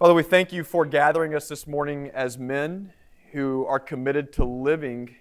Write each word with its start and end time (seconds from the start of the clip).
Father, 0.00 0.14
we 0.14 0.22
thank 0.22 0.50
you 0.50 0.64
for 0.64 0.86
gathering 0.86 1.34
us 1.34 1.46
this 1.46 1.66
morning 1.66 2.10
as 2.14 2.38
men 2.38 2.94
who 3.32 3.66
are 3.66 3.78
committed 3.78 4.32
to 4.32 4.46
living 4.46 5.14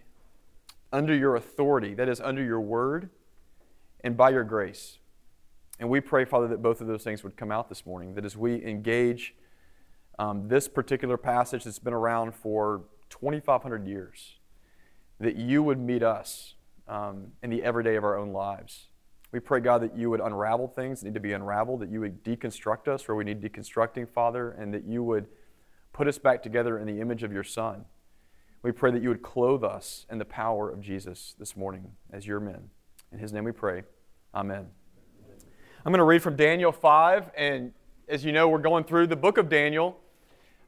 under 0.93 1.13
your 1.13 1.35
authority, 1.35 1.93
that 1.95 2.08
is, 2.08 2.21
under 2.21 2.42
your 2.42 2.61
word 2.61 3.09
and 4.05 4.15
by 4.15 4.29
your 4.29 4.45
grace. 4.45 5.00
And 5.81 5.89
we 5.89 6.00
pray, 6.00 6.23
Father, 6.23 6.47
that 6.47 6.61
both 6.61 6.79
of 6.79 6.87
those 6.87 7.03
things 7.03 7.25
would 7.25 7.35
come 7.35 7.51
out 7.51 7.67
this 7.67 7.85
morning, 7.85 8.13
that 8.13 8.23
as 8.23 8.38
we 8.38 8.63
engage 8.63 9.36
um, 10.18 10.47
this 10.47 10.70
particular 10.70 11.18
passage 11.18 11.66
that's 11.66 11.77
been 11.77 11.93
around 11.93 12.34
for 12.34 12.84
2,500 13.09 13.86
years, 13.86 14.38
that 15.20 15.36
you 15.36 15.61
would 15.61 15.77
meet 15.77 16.04
us 16.04 16.54
um, 16.88 17.34
in 17.43 17.50
the 17.50 17.64
everyday 17.64 17.98
of 17.98 18.05
our 18.05 18.18
own 18.18 18.32
lives. 18.32 18.88
We 19.32 19.39
pray, 19.39 19.59
God, 19.59 19.84
that 19.84 19.96
you 19.96 20.09
would 20.09 20.21
unravel 20.21 20.68
things 20.68 21.02
that 21.02 21.07
need 21.07 21.14
to 21.14 21.20
be 21.20 21.34
unraveled, 21.34 21.82
that 21.82 21.91
you 21.91 22.00
would 22.00 22.23
deconstruct 22.23 22.88
us 22.88 23.07
where 23.07 23.16
we 23.16 23.23
need 23.23 23.41
deconstructing, 23.41 24.09
Father, 24.09 24.52
and 24.52 24.73
that 24.73 24.86
you 24.86 25.04
would 25.04 25.28
put 25.93 26.07
us 26.07 26.18
back 26.18 26.42
together 26.42 26.79
in 26.79 26.87
the 26.87 27.00
image 27.00 27.21
of 27.21 27.32
your 27.32 27.43
Son. 27.43 27.86
We 28.64 28.71
pray 28.71 28.92
that 28.92 29.04
you 29.04 29.10
would 29.10 29.21
clothe 29.21 29.64
us 29.64 30.06
in 30.10 30.18
the 30.18 30.25
power 30.25 30.70
of 30.70 30.82
Jesus 30.82 31.36
this 31.37 31.56
morning 31.56 31.92
as 32.12 32.26
your 32.26 32.40
men. 32.40 32.70
In 33.12 33.20
his 33.20 33.32
name 33.32 33.44
we 33.44 33.52
pray. 33.52 33.84
Amen. 34.34 34.68
I'm 35.86 35.92
going 35.92 36.00
to 36.00 36.04
read 36.04 36.22
from 36.22 36.36
Daniel 36.36 36.72
5, 36.72 37.32
and 37.38 37.72
as 38.08 38.26
you 38.26 38.32
know, 38.32 38.50
we're 38.50 38.58
going 38.58 38.84
through 38.84 39.08
the 39.08 39.16
book 39.16 39.38
of 39.38 39.48
Daniel. 39.48 40.00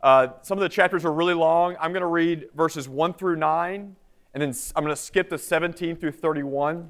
Uh, 0.01 0.27
some 0.41 0.57
of 0.57 0.61
the 0.61 0.69
chapters 0.69 1.03
are 1.03 1.11
really 1.11 1.33
long. 1.33 1.75
I'm 1.79 1.91
going 1.91 2.01
to 2.01 2.07
read 2.07 2.47
verses 2.55 2.87
1 2.87 3.15
through 3.15 3.35
9, 3.35 3.95
and 4.33 4.41
then 4.41 4.53
I'm 4.75 4.83
going 4.83 4.95
to 4.95 5.01
skip 5.01 5.29
to 5.31 5.37
17 5.37 5.97
through 5.97 6.11
31. 6.11 6.89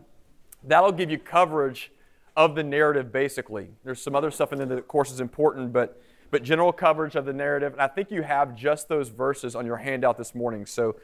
That'll 0.63 0.91
give 0.91 1.09
you 1.09 1.17
coverage 1.17 1.91
of 2.35 2.55
the 2.55 2.63
narrative, 2.63 3.11
basically. 3.11 3.69
There's 3.83 4.01
some 4.01 4.15
other 4.15 4.31
stuff 4.31 4.51
in 4.51 4.59
there 4.59 4.67
that, 4.67 4.77
of 4.77 4.87
course, 4.87 5.11
is 5.11 5.19
important, 5.19 5.73
but, 5.73 6.01
but 6.29 6.43
general 6.43 6.71
coverage 6.71 7.15
of 7.15 7.25
the 7.25 7.33
narrative. 7.33 7.73
And 7.73 7.81
I 7.81 7.87
think 7.87 8.11
you 8.11 8.21
have 8.21 8.55
just 8.55 8.87
those 8.87 9.09
verses 9.09 9.55
on 9.55 9.65
your 9.65 9.77
handout 9.77 10.17
this 10.17 10.33
morning. 10.33 10.65
So 10.65 10.95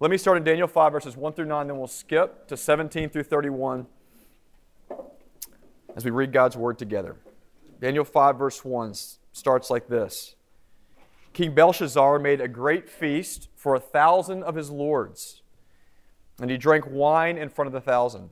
let 0.00 0.10
me 0.10 0.16
start 0.16 0.36
in 0.36 0.44
Daniel 0.44 0.66
5, 0.66 0.92
verses 0.92 1.16
1 1.16 1.32
through 1.34 1.46
9, 1.46 1.68
then 1.68 1.78
we'll 1.78 1.86
skip 1.86 2.48
to 2.48 2.56
17 2.56 3.10
through 3.10 3.22
31 3.22 3.86
as 5.94 6.04
we 6.04 6.10
read 6.10 6.32
God's 6.32 6.56
word 6.56 6.78
together. 6.78 7.16
Daniel 7.80 8.04
5, 8.04 8.38
verse 8.38 8.64
1 8.64 8.94
starts 9.32 9.70
like 9.70 9.88
this 9.88 10.34
King 11.32 11.54
Belshazzar 11.54 12.18
made 12.18 12.40
a 12.40 12.48
great 12.48 12.88
feast 12.88 13.48
for 13.54 13.74
a 13.74 13.80
thousand 13.80 14.42
of 14.42 14.54
his 14.54 14.70
lords, 14.70 15.42
and 16.40 16.50
he 16.50 16.56
drank 16.56 16.84
wine 16.88 17.38
in 17.38 17.48
front 17.48 17.66
of 17.66 17.72
the 17.72 17.80
thousand. 17.80 18.30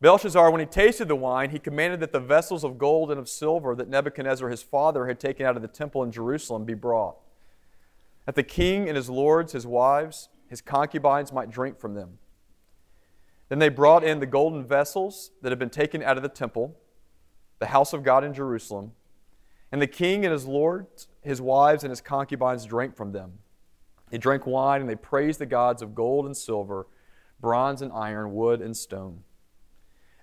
Belshazzar, 0.00 0.50
when 0.50 0.60
he 0.60 0.66
tasted 0.66 1.08
the 1.08 1.16
wine, 1.16 1.50
he 1.50 1.58
commanded 1.58 2.00
that 2.00 2.12
the 2.12 2.20
vessels 2.20 2.64
of 2.64 2.76
gold 2.76 3.10
and 3.10 3.18
of 3.18 3.28
silver 3.28 3.74
that 3.74 3.88
Nebuchadnezzar 3.88 4.50
his 4.50 4.62
father 4.62 5.06
had 5.06 5.18
taken 5.18 5.46
out 5.46 5.56
of 5.56 5.62
the 5.62 5.68
temple 5.68 6.02
in 6.02 6.12
Jerusalem 6.12 6.64
be 6.64 6.74
brought, 6.74 7.16
that 8.26 8.34
the 8.34 8.42
king 8.42 8.88
and 8.88 8.96
his 8.96 9.08
lords, 9.08 9.52
his 9.52 9.66
wives, 9.66 10.28
his 10.48 10.60
concubines 10.60 11.32
might 11.32 11.50
drink 11.50 11.78
from 11.78 11.94
them. 11.94 12.18
Then 13.48 13.58
they 13.58 13.68
brought 13.68 14.04
in 14.04 14.20
the 14.20 14.26
golden 14.26 14.64
vessels 14.66 15.30
that 15.40 15.50
had 15.50 15.58
been 15.58 15.70
taken 15.70 16.02
out 16.02 16.16
of 16.16 16.22
the 16.22 16.28
temple, 16.28 16.76
the 17.58 17.66
house 17.66 17.92
of 17.92 18.02
God 18.02 18.22
in 18.22 18.34
Jerusalem, 18.34 18.92
and 19.72 19.80
the 19.80 19.86
king 19.86 20.24
and 20.24 20.32
his 20.32 20.46
lords, 20.46 21.08
his 21.22 21.40
wives, 21.40 21.84
and 21.84 21.90
his 21.90 22.00
concubines 22.00 22.66
drank 22.66 22.96
from 22.96 23.12
them. 23.12 23.38
They 24.10 24.18
drank 24.18 24.46
wine 24.46 24.80
and 24.80 24.90
they 24.90 24.96
praised 24.96 25.38
the 25.38 25.46
gods 25.46 25.82
of 25.82 25.94
gold 25.94 26.26
and 26.26 26.36
silver, 26.36 26.86
bronze 27.40 27.82
and 27.82 27.92
iron, 27.92 28.34
wood 28.34 28.60
and 28.60 28.76
stone. 28.76 29.22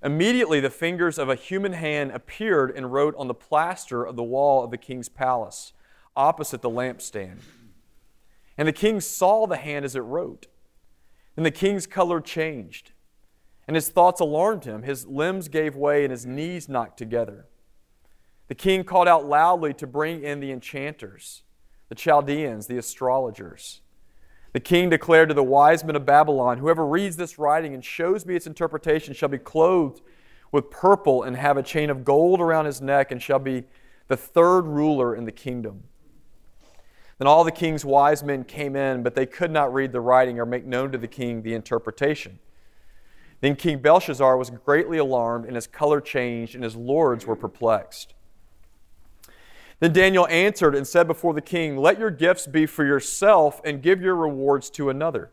Immediately, 0.04 0.60
the 0.60 0.70
fingers 0.70 1.18
of 1.18 1.30
a 1.30 1.36
human 1.36 1.74
hand 1.74 2.12
appeared 2.12 2.76
and 2.76 2.92
wrote 2.92 3.16
on 3.18 3.30
the 3.30 3.34
plaster 3.34 4.04
of 4.04 4.18
the 4.18 4.24
wall 4.24 4.64
of 4.64 4.70
the 4.70 4.78
king's 4.78 5.08
palace, 5.08 5.72
opposite 6.16 6.62
the 6.62 6.70
lampstand. 6.70 7.40
And 8.58 8.68
the 8.68 8.74
king 8.74 9.00
saw 9.00 9.48
the 9.48 9.56
hand 9.56 9.86
as 9.86 9.96
it 9.96 10.02
wrote. 10.02 10.48
Then 11.36 11.44
the 11.44 11.52
king's 11.52 11.88
color 11.88 12.20
changed, 12.20 12.92
and 13.66 13.76
his 13.76 13.88
thoughts 13.88 14.20
alarmed 14.20 14.66
him. 14.66 14.84
His 14.84 15.08
limbs 15.08 15.48
gave 15.48 15.76
way, 15.76 16.04
and 16.04 16.12
his 16.12 16.26
knees 16.26 16.68
knocked 16.68 16.98
together. 16.98 17.48
The 18.50 18.56
king 18.56 18.84
called 18.84 19.08
out 19.08 19.26
loudly 19.26 19.74
to 19.76 19.88
bring 19.88 20.22
in 20.22 20.42
the 20.42 20.52
enchanters, 20.52 21.44
the 21.88 21.96
Chaldeans, 21.96 22.68
the 22.68 22.78
astrologers. 22.78 23.80
The 24.54 24.60
king 24.60 24.90
declared 24.90 25.30
to 25.30 25.36
the 25.36 25.44
wise 25.44 25.84
men 25.84 25.96
of 25.96 26.06
Babylon 26.06 26.60
Whoever 26.60 26.86
reads 26.86 27.18
this 27.18 27.38
writing 27.38 27.74
and 27.74 27.84
shows 27.84 28.26
me 28.26 28.36
its 28.36 28.48
interpretation 28.48 29.14
shall 29.14 29.30
be 29.30 29.40
clothed 29.40 30.02
with 30.52 30.70
purple 30.70 31.24
and 31.24 31.36
have 31.36 31.58
a 31.58 31.64
chain 31.64 31.90
of 31.90 32.06
gold 32.06 32.40
around 32.40 32.66
his 32.66 32.80
neck 32.80 33.12
and 33.12 33.22
shall 33.22 33.40
be 33.40 33.66
the 34.08 34.16
third 34.16 34.62
ruler 34.62 35.16
in 35.16 35.26
the 35.26 35.32
kingdom. 35.32 35.84
Then 37.18 37.28
all 37.28 37.44
the 37.44 37.52
king's 37.52 37.84
wise 37.84 38.24
men 38.24 38.44
came 38.44 38.76
in, 38.76 39.02
but 39.02 39.16
they 39.16 39.26
could 39.26 39.52
not 39.52 39.74
read 39.74 39.92
the 39.92 40.02
writing 40.02 40.40
or 40.40 40.46
make 40.46 40.66
known 40.66 40.92
to 40.92 40.98
the 40.98 41.08
king 41.08 41.42
the 41.42 41.54
interpretation. 41.54 42.40
Then 43.42 43.56
King 43.56 43.80
Belshazzar 43.80 44.38
was 44.38 44.50
greatly 44.50 44.98
alarmed, 44.98 45.46
and 45.46 45.56
his 45.56 45.68
color 45.68 46.00
changed, 46.00 46.56
and 46.56 46.64
his 46.64 46.76
lords 46.76 47.26
were 47.26 47.36
perplexed. 47.36 48.14
Then 49.84 49.92
Daniel 49.92 50.26
answered 50.28 50.76
and 50.76 50.88
said 50.88 51.08
before 51.08 51.34
the 51.34 51.42
king, 51.42 51.76
Let 51.76 52.00
your 52.00 52.10
gifts 52.10 52.48
be 52.48 52.66
for 52.66 52.86
yourself 52.86 53.60
and 53.66 53.82
give 53.82 54.02
your 54.02 54.16
rewards 54.16 54.70
to 54.70 54.90
another. 54.90 55.30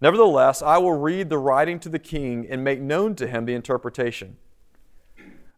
Nevertheless, 0.00 0.60
I 0.60 0.78
will 0.78 0.98
read 0.98 1.30
the 1.30 1.38
writing 1.38 1.78
to 1.78 1.88
the 1.88 2.00
king 2.00 2.48
and 2.50 2.64
make 2.64 2.80
known 2.80 3.14
to 3.14 3.28
him 3.28 3.44
the 3.44 3.54
interpretation. 3.54 4.38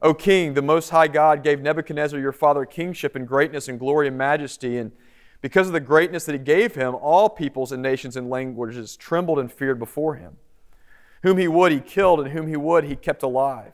O 0.03 0.13
king, 0.13 0.53
the 0.53 0.61
Most 0.61 0.91
High 0.91 1.09
God 1.09 1.43
gave 1.43 1.63
Nebuchadnezzar 1.63 2.21
your 2.21 2.33
father 2.33 2.67
kingship 2.67 3.17
and 3.17 3.27
greatness 3.27 3.67
and 3.67 3.79
glory 3.79 4.09
and 4.09 4.19
majesty, 4.19 4.77
and 4.77 4.93
because 5.41 5.67
of 5.67 5.73
the 5.73 5.81
greatness 5.81 6.27
that 6.27 6.33
he 6.33 6.39
gave 6.41 6.75
him, 6.75 6.95
all 6.95 7.31
peoples 7.31 7.73
and 7.73 7.83
nations 7.83 8.15
and 8.15 8.29
languages 8.29 8.95
trembled 8.95 9.39
and 9.39 9.51
feared 9.51 9.79
before 9.79 10.17
him. 10.17 10.37
Whom 11.23 11.39
he 11.39 11.49
would, 11.49 11.73
he 11.73 11.81
killed, 11.81 12.21
and 12.21 12.29
whom 12.29 12.47
he 12.47 12.59
would, 12.59 12.85
he 12.85 12.95
kept 12.95 13.23
alive. 13.23 13.73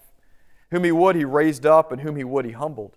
Whom 0.71 0.85
he 0.85 0.93
would, 0.93 1.17
he 1.17 1.25
raised 1.25 1.67
up, 1.67 1.91
and 1.91 2.03
whom 2.03 2.15
he 2.15 2.23
would, 2.23 2.45
he 2.45 2.53
humbled. 2.53 2.97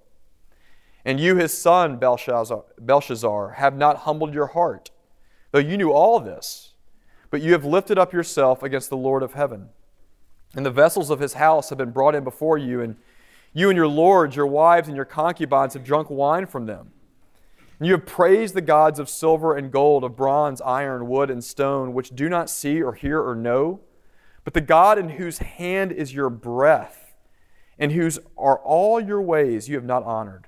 And 1.03 1.19
you, 1.19 1.35
his 1.35 1.53
son, 1.53 1.97
Belshazzar, 1.97 2.63
Belshazzar, 2.79 3.53
have 3.53 3.75
not 3.75 3.97
humbled 3.97 4.33
your 4.33 4.47
heart, 4.47 4.91
though 5.51 5.59
you 5.59 5.77
knew 5.77 5.91
all 5.91 6.19
this. 6.19 6.73
But 7.29 7.41
you 7.41 7.53
have 7.53 7.65
lifted 7.65 7.97
up 7.97 8.13
yourself 8.13 8.61
against 8.61 8.89
the 8.89 8.97
Lord 8.97 9.23
of 9.23 9.33
heaven. 9.33 9.69
And 10.55 10.65
the 10.65 10.71
vessels 10.71 11.09
of 11.09 11.19
his 11.19 11.33
house 11.33 11.69
have 11.69 11.77
been 11.77 11.91
brought 11.91 12.13
in 12.13 12.23
before 12.23 12.57
you, 12.57 12.81
and 12.81 12.97
you 13.53 13.69
and 13.69 13.77
your 13.77 13.87
lords, 13.87 14.35
your 14.35 14.47
wives, 14.47 14.87
and 14.87 14.95
your 14.95 15.05
concubines 15.05 15.73
have 15.73 15.83
drunk 15.83 16.09
wine 16.09 16.45
from 16.45 16.65
them. 16.65 16.91
And 17.79 17.87
you 17.87 17.93
have 17.93 18.05
praised 18.05 18.53
the 18.53 18.61
gods 18.61 18.99
of 18.99 19.09
silver 19.09 19.55
and 19.55 19.71
gold, 19.71 20.03
of 20.03 20.15
bronze, 20.15 20.61
iron, 20.61 21.07
wood, 21.07 21.31
and 21.31 21.43
stone, 21.43 21.93
which 21.93 22.15
do 22.15 22.29
not 22.29 22.49
see 22.49 22.81
or 22.81 22.93
hear 22.93 23.19
or 23.19 23.33
know, 23.33 23.79
but 24.43 24.53
the 24.53 24.61
God 24.61 24.99
in 24.99 25.09
whose 25.09 25.39
hand 25.39 25.91
is 25.91 26.13
your 26.13 26.29
breath, 26.29 27.13
and 27.79 27.91
whose 27.91 28.19
are 28.37 28.59
all 28.59 28.99
your 28.99 29.21
ways 29.21 29.69
you 29.69 29.75
have 29.75 29.85
not 29.85 30.03
honored. 30.03 30.47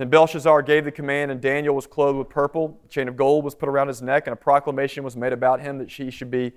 Then 0.00 0.08
Belshazzar 0.08 0.62
gave 0.62 0.86
the 0.86 0.90
command, 0.90 1.30
and 1.30 1.42
Daniel 1.42 1.74
was 1.74 1.86
clothed 1.86 2.16
with 2.16 2.30
purple. 2.30 2.80
A 2.86 2.88
chain 2.88 3.06
of 3.06 3.18
gold 3.18 3.44
was 3.44 3.54
put 3.54 3.68
around 3.68 3.88
his 3.88 4.00
neck, 4.00 4.26
and 4.26 4.32
a 4.32 4.36
proclamation 4.36 5.04
was 5.04 5.14
made 5.14 5.34
about 5.34 5.60
him 5.60 5.76
that 5.76 5.90
he 5.90 6.10
should 6.10 6.30
be 6.30 6.52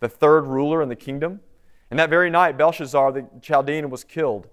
the 0.00 0.08
third 0.08 0.48
ruler 0.48 0.82
in 0.82 0.88
the 0.88 0.96
kingdom. 0.96 1.38
And 1.92 2.00
that 2.00 2.10
very 2.10 2.28
night, 2.28 2.58
Belshazzar 2.58 3.12
the 3.12 3.28
Chaldean 3.40 3.88
was 3.88 4.02
killed. 4.02 4.48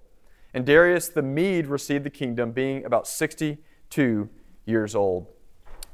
And 0.53 0.63
Darius 0.63 1.09
the 1.09 1.23
Mede 1.23 1.65
received 1.65 2.05
the 2.05 2.11
kingdom, 2.11 2.51
being 2.51 2.85
about 2.85 3.07
62 3.07 4.29
years 4.67 4.93
old. 4.93 5.25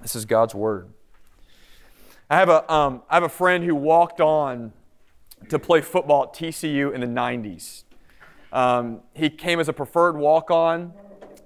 This 0.02 0.14
is 0.14 0.26
God's 0.26 0.54
word. 0.54 0.90
I 2.30 2.36
have 2.36 2.50
a, 2.50 2.70
um, 2.70 3.04
I 3.10 3.14
have 3.14 3.24
a 3.24 3.30
friend 3.30 3.64
who 3.64 3.76
walked 3.76 4.20
on 4.20 4.74
to 5.48 5.58
play 5.58 5.80
football 5.80 6.24
at 6.24 6.34
TCU 6.34 6.94
in 6.94 7.00
the 7.00 7.08
90s. 7.08 7.86
Um, 8.52 9.04
he 9.14 9.30
came 9.30 9.62
as 9.62 9.70
a 9.70 9.74
preferred 9.74 10.18
walk-on, 10.18 10.92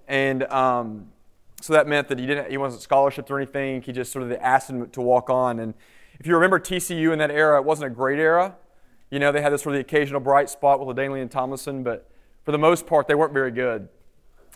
and 0.08 0.44
um, 0.44 1.12
so 1.62 1.74
that 1.74 1.88
meant 1.88 2.08
that 2.10 2.20
he 2.20 2.26
didn't 2.26 2.50
he 2.50 2.58
wasn't 2.58 2.82
scholarships 2.82 3.32
or 3.32 3.38
anything. 3.38 3.82
He 3.82 3.92
just 3.92 4.12
sort 4.12 4.24
of 4.24 4.32
asked 4.40 4.70
him 4.70 4.90
to 4.90 5.02
walk 5.02 5.30
on. 5.30 5.60
And 5.60 5.74
if 6.20 6.28
you 6.28 6.36
remember 6.36 6.60
TCU 6.60 7.12
in 7.12 7.20
that 7.20 7.32
era, 7.32 7.60
it 7.60 7.66
wasn't 7.66 7.92
a 7.92 7.96
great 7.96 8.20
era. 8.20 8.56
You 9.10 9.20
know, 9.20 9.32
they 9.32 9.42
had 9.42 9.54
this 9.54 9.64
sort 9.64 9.76
of 9.76 9.78
the 9.78 9.82
occasional 9.82 10.20
bright 10.20 10.50
spot 10.50 10.80
with 10.80 10.96
LaDainian 10.96 11.22
and 11.22 11.32
Tomlinson, 11.32 11.84
but 11.84 12.10
for 12.44 12.52
the 12.52 12.58
most 12.58 12.86
part, 12.86 13.08
they 13.08 13.16
weren't 13.16 13.34
very 13.34 13.52
good. 13.52 13.88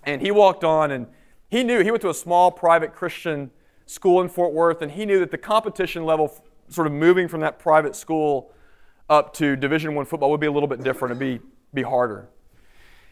And 0.04 0.22
he 0.22 0.32
walked 0.32 0.64
on, 0.64 0.92
and 0.92 1.08
he 1.50 1.64
knew 1.64 1.84
he 1.84 1.92
went 1.92 2.02
to 2.02 2.10
a 2.10 2.14
small 2.14 2.52
private 2.52 2.94
Christian 2.94 3.52
school 3.86 4.22
in 4.22 4.30
Fort 4.30 4.54
Worth, 4.54 4.82
and 4.82 4.92
he 4.92 5.06
knew 5.06 5.20
that 5.20 5.32
the 5.32 5.38
competition 5.38 6.06
level, 6.06 6.34
sort 6.68 6.88
of 6.88 6.94
moving 6.94 7.28
from 7.28 7.42
that 7.42 7.60
private 7.60 7.96
school 7.96 8.52
up 9.10 9.34
to 9.36 9.56
Division 9.56 9.96
One 9.96 10.06
football, 10.06 10.32
would 10.32 10.40
be 10.40 10.48
a 10.48 10.52
little 10.52 10.68
bit 10.68 10.84
different. 10.84 11.12
It'd 11.12 11.20
be 11.20 11.46
be 11.74 11.84
harder. 11.84 12.30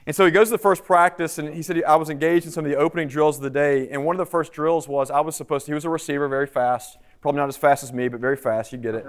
And 0.08 0.16
so 0.16 0.24
he 0.24 0.32
goes 0.32 0.48
to 0.48 0.52
the 0.52 0.58
first 0.58 0.86
practice, 0.86 1.38
and 1.38 1.54
he 1.54 1.62
said, 1.62 1.84
I 1.84 1.98
was 1.98 2.10
engaged 2.10 2.46
in 2.46 2.52
some 2.54 2.64
of 2.64 2.72
the 2.72 2.78
opening 2.78 3.10
drills 3.10 3.36
of 3.36 3.44
the 3.44 3.50
day. 3.50 3.90
And 3.90 4.06
one 4.06 4.16
of 4.16 4.20
the 4.20 4.26
first 4.26 4.54
drills 4.54 4.88
was 4.88 5.12
I 5.12 5.20
was 5.20 5.36
supposed 5.36 5.66
to, 5.66 5.72
he 5.72 5.74
was 5.74 5.84
a 5.84 5.90
receiver, 5.90 6.30
very 6.30 6.48
fast. 6.48 6.98
Probably 7.20 7.40
not 7.40 7.50
as 7.50 7.58
fast 7.58 7.84
as 7.84 7.92
me, 7.92 8.08
but 8.08 8.22
very 8.22 8.38
fast. 8.38 8.72
You 8.72 8.78
get 8.78 8.96
it. 8.96 9.06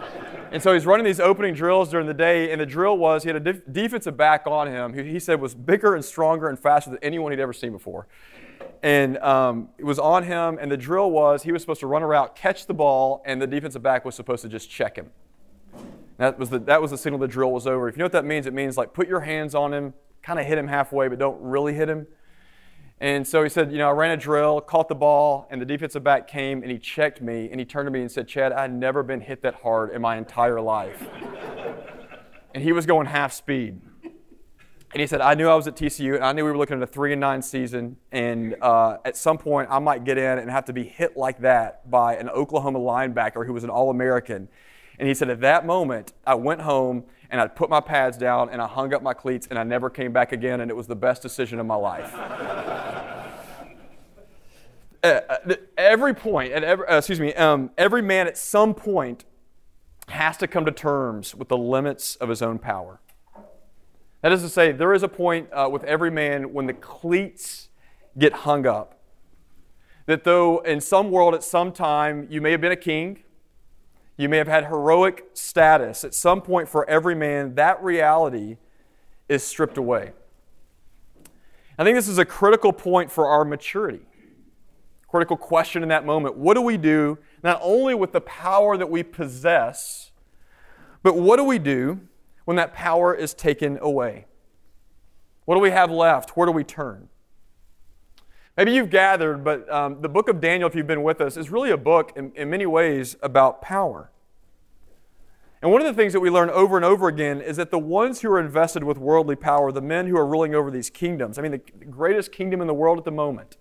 and 0.50 0.62
so 0.62 0.72
he's 0.72 0.86
running 0.86 1.04
these 1.04 1.20
opening 1.20 1.52
drills 1.52 1.90
during 1.90 2.06
the 2.06 2.14
day. 2.14 2.50
And 2.50 2.62
the 2.62 2.66
drill 2.66 2.96
was 2.96 3.24
he 3.24 3.28
had 3.28 3.36
a 3.36 3.40
def- 3.40 3.70
defensive 3.70 4.16
back 4.16 4.46
on 4.46 4.68
him 4.68 4.94
who 4.94 5.02
he 5.02 5.18
said 5.18 5.38
was 5.38 5.54
bigger 5.54 5.94
and 5.94 6.02
stronger 6.02 6.48
and 6.48 6.58
faster 6.58 6.88
than 6.88 6.98
anyone 7.02 7.30
he'd 7.30 7.40
ever 7.40 7.52
seen 7.52 7.72
before. 7.72 8.06
And 8.82 9.18
um, 9.18 9.68
it 9.76 9.84
was 9.84 9.98
on 9.98 10.22
him. 10.22 10.56
And 10.58 10.72
the 10.72 10.78
drill 10.78 11.10
was 11.10 11.42
he 11.42 11.52
was 11.52 11.60
supposed 11.60 11.80
to 11.80 11.86
run 11.86 12.02
a 12.02 12.06
route, 12.06 12.34
catch 12.34 12.64
the 12.64 12.74
ball, 12.74 13.22
and 13.26 13.42
the 13.42 13.46
defensive 13.46 13.82
back 13.82 14.06
was 14.06 14.14
supposed 14.14 14.40
to 14.44 14.48
just 14.48 14.70
check 14.70 14.96
him. 14.96 15.10
That 16.16 16.38
was 16.38 16.48
the, 16.48 16.58
that 16.60 16.80
was 16.80 16.90
the 16.90 16.96
signal 16.96 17.20
the 17.20 17.28
drill 17.28 17.52
was 17.52 17.66
over. 17.66 17.86
If 17.86 17.96
you 17.96 17.98
know 17.98 18.06
what 18.06 18.12
that 18.12 18.24
means, 18.24 18.46
it 18.46 18.54
means 18.54 18.78
like 18.78 18.94
put 18.94 19.08
your 19.08 19.20
hands 19.20 19.54
on 19.54 19.74
him, 19.74 19.92
kind 20.28 20.38
of 20.38 20.44
hit 20.44 20.58
him 20.58 20.68
halfway, 20.68 21.08
but 21.08 21.18
don't 21.18 21.40
really 21.40 21.72
hit 21.72 21.88
him. 21.88 22.06
And 23.00 23.26
so 23.26 23.42
he 23.42 23.48
said, 23.48 23.72
You 23.72 23.78
know, 23.78 23.88
I 23.88 23.92
ran 23.92 24.10
a 24.10 24.16
drill, 24.16 24.60
caught 24.60 24.88
the 24.88 24.94
ball, 24.94 25.48
and 25.50 25.58
the 25.58 25.64
defensive 25.64 26.04
back 26.04 26.28
came 26.28 26.62
and 26.62 26.70
he 26.70 26.78
checked 26.78 27.22
me 27.22 27.48
and 27.50 27.58
he 27.58 27.64
turned 27.64 27.86
to 27.86 27.90
me 27.90 28.02
and 28.02 28.12
said, 28.12 28.28
Chad, 28.28 28.52
I'd 28.52 28.70
never 28.70 29.02
been 29.02 29.22
hit 29.22 29.40
that 29.42 29.54
hard 29.54 29.90
in 29.90 30.02
my 30.02 30.18
entire 30.18 30.60
life. 30.60 31.02
and 32.54 32.62
he 32.62 32.72
was 32.72 32.84
going 32.84 33.06
half 33.06 33.32
speed. 33.32 33.80
And 34.92 35.00
he 35.00 35.06
said, 35.06 35.22
I 35.22 35.32
knew 35.32 35.48
I 35.48 35.54
was 35.54 35.66
at 35.66 35.76
TCU 35.76 36.16
and 36.16 36.24
I 36.24 36.32
knew 36.32 36.44
we 36.44 36.50
were 36.50 36.58
looking 36.58 36.76
at 36.76 36.82
a 36.82 36.86
three 36.86 37.12
and 37.12 37.20
nine 37.20 37.40
season. 37.40 37.96
And 38.12 38.54
uh, 38.60 38.98
at 39.06 39.16
some 39.16 39.38
point, 39.38 39.68
I 39.70 39.78
might 39.78 40.04
get 40.04 40.18
in 40.18 40.38
and 40.38 40.50
have 40.50 40.66
to 40.66 40.74
be 40.74 40.84
hit 40.84 41.16
like 41.16 41.40
that 41.40 41.90
by 41.90 42.16
an 42.16 42.28
Oklahoma 42.28 42.80
linebacker 42.80 43.46
who 43.46 43.54
was 43.54 43.64
an 43.64 43.70
All 43.70 43.88
American. 43.88 44.48
And 44.98 45.08
he 45.08 45.14
said, 45.14 45.30
At 45.30 45.40
that 45.40 45.64
moment, 45.64 46.12
I 46.26 46.34
went 46.34 46.60
home 46.60 47.04
and 47.30 47.40
I 47.40 47.46
put 47.46 47.68
my 47.70 47.80
pads 47.80 48.16
down 48.16 48.50
and 48.50 48.60
I 48.62 48.66
hung 48.66 48.94
up 48.94 49.02
my 49.02 49.14
cleats 49.14 49.46
and 49.48 49.58
I 49.58 49.64
never 49.64 49.90
came 49.90 50.12
back 50.12 50.32
again, 50.32 50.60
and 50.60 50.70
it 50.70 50.74
was 50.74 50.86
the 50.86 50.96
best 50.96 51.22
decision 51.22 51.58
of 51.58 51.66
my 51.66 51.74
life. 51.74 52.14
uh, 55.04 55.06
uh 55.06 55.54
every 55.76 56.14
point, 56.14 56.52
at 56.52 56.64
every, 56.64 56.86
uh, 56.86 56.98
excuse 56.98 57.20
me, 57.20 57.34
um, 57.34 57.70
every 57.76 58.02
man 58.02 58.26
at 58.26 58.38
some 58.38 58.74
point 58.74 59.24
has 60.08 60.36
to 60.38 60.46
come 60.46 60.64
to 60.64 60.72
terms 60.72 61.34
with 61.34 61.48
the 61.48 61.58
limits 61.58 62.16
of 62.16 62.28
his 62.28 62.40
own 62.40 62.58
power. 62.58 63.00
That 64.22 64.32
is 64.32 64.42
to 64.42 64.48
say, 64.48 64.72
there 64.72 64.94
is 64.94 65.02
a 65.02 65.08
point 65.08 65.48
uh, 65.52 65.68
with 65.70 65.84
every 65.84 66.10
man 66.10 66.52
when 66.52 66.66
the 66.66 66.72
cleats 66.72 67.68
get 68.16 68.32
hung 68.32 68.66
up. 68.66 68.98
That 70.06 70.24
though 70.24 70.58
in 70.60 70.80
some 70.80 71.10
world 71.10 71.34
at 71.34 71.44
some 71.44 71.70
time 71.72 72.26
you 72.30 72.40
may 72.40 72.50
have 72.50 72.60
been 72.60 72.72
a 72.72 72.76
king, 72.76 73.22
you 74.18 74.28
may 74.28 74.36
have 74.36 74.48
had 74.48 74.66
heroic 74.66 75.26
status. 75.32 76.04
At 76.04 76.12
some 76.12 76.42
point, 76.42 76.68
for 76.68 76.88
every 76.90 77.14
man, 77.14 77.54
that 77.54 77.82
reality 77.82 78.56
is 79.28 79.44
stripped 79.44 79.78
away. 79.78 80.12
I 81.78 81.84
think 81.84 81.96
this 81.96 82.08
is 82.08 82.18
a 82.18 82.24
critical 82.24 82.72
point 82.72 83.10
for 83.10 83.28
our 83.28 83.44
maturity. 83.44 84.00
Critical 85.06 85.36
question 85.36 85.84
in 85.84 85.88
that 85.90 86.04
moment. 86.04 86.36
What 86.36 86.54
do 86.54 86.60
we 86.60 86.76
do 86.76 87.18
not 87.44 87.60
only 87.62 87.94
with 87.94 88.12
the 88.12 88.20
power 88.20 88.76
that 88.76 88.90
we 88.90 89.04
possess, 89.04 90.10
but 91.04 91.16
what 91.16 91.36
do 91.36 91.44
we 91.44 91.60
do 91.60 92.00
when 92.44 92.56
that 92.56 92.74
power 92.74 93.14
is 93.14 93.32
taken 93.32 93.78
away? 93.80 94.26
What 95.44 95.54
do 95.54 95.60
we 95.60 95.70
have 95.70 95.90
left? 95.92 96.36
Where 96.36 96.46
do 96.46 96.52
we 96.52 96.64
turn? 96.64 97.08
Maybe 98.58 98.72
you've 98.72 98.90
gathered, 98.90 99.44
but 99.44 99.72
um, 99.72 100.02
the 100.02 100.08
book 100.08 100.28
of 100.28 100.40
Daniel, 100.40 100.68
if 100.68 100.74
you've 100.74 100.88
been 100.88 101.04
with 101.04 101.20
us, 101.20 101.36
is 101.36 101.48
really 101.48 101.70
a 101.70 101.76
book 101.76 102.12
in, 102.16 102.32
in 102.34 102.50
many 102.50 102.66
ways 102.66 103.14
about 103.22 103.62
power. 103.62 104.10
And 105.62 105.70
one 105.70 105.80
of 105.80 105.86
the 105.86 105.94
things 105.94 106.12
that 106.12 106.18
we 106.18 106.28
learn 106.28 106.50
over 106.50 106.74
and 106.74 106.84
over 106.84 107.06
again 107.06 107.40
is 107.40 107.56
that 107.58 107.70
the 107.70 107.78
ones 107.78 108.20
who 108.20 108.32
are 108.32 108.40
invested 108.40 108.82
with 108.82 108.98
worldly 108.98 109.36
power, 109.36 109.70
the 109.70 109.80
men 109.80 110.08
who 110.08 110.16
are 110.16 110.26
ruling 110.26 110.56
over 110.56 110.72
these 110.72 110.90
kingdoms, 110.90 111.38
I 111.38 111.42
mean, 111.42 111.52
the 111.52 111.58
greatest 111.58 112.32
kingdom 112.32 112.60
in 112.60 112.66
the 112.66 112.74
world 112.74 112.98
at 112.98 113.04
the 113.04 113.12
moment, 113.12 113.58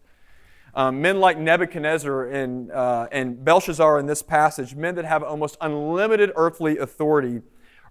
um, 0.74 1.00
men 1.00 1.20
like 1.20 1.38
Nebuchadnezzar 1.38 2.26
and, 2.30 2.72
uh, 2.72 3.08
and 3.12 3.46
Belshazzar 3.46 4.00
in 4.00 4.08
this 4.08 4.24
passage, 4.24 4.74
men 4.74 4.96
that 4.96 5.06
have 5.06 5.22
almost 5.22 5.58
unlimited 5.62 6.32
earthly 6.36 6.80
authority, 6.80 7.42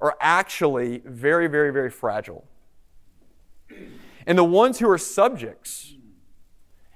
are 0.01 0.17
actually 0.21 1.03
very, 1.05 1.47
very, 1.47 1.73
very 1.73 1.91
fragile. 1.91 2.49
And 4.27 4.37
the 4.37 4.43
ones 4.43 4.81
who 4.81 4.91
are 4.91 4.99
subjects, 4.99 5.93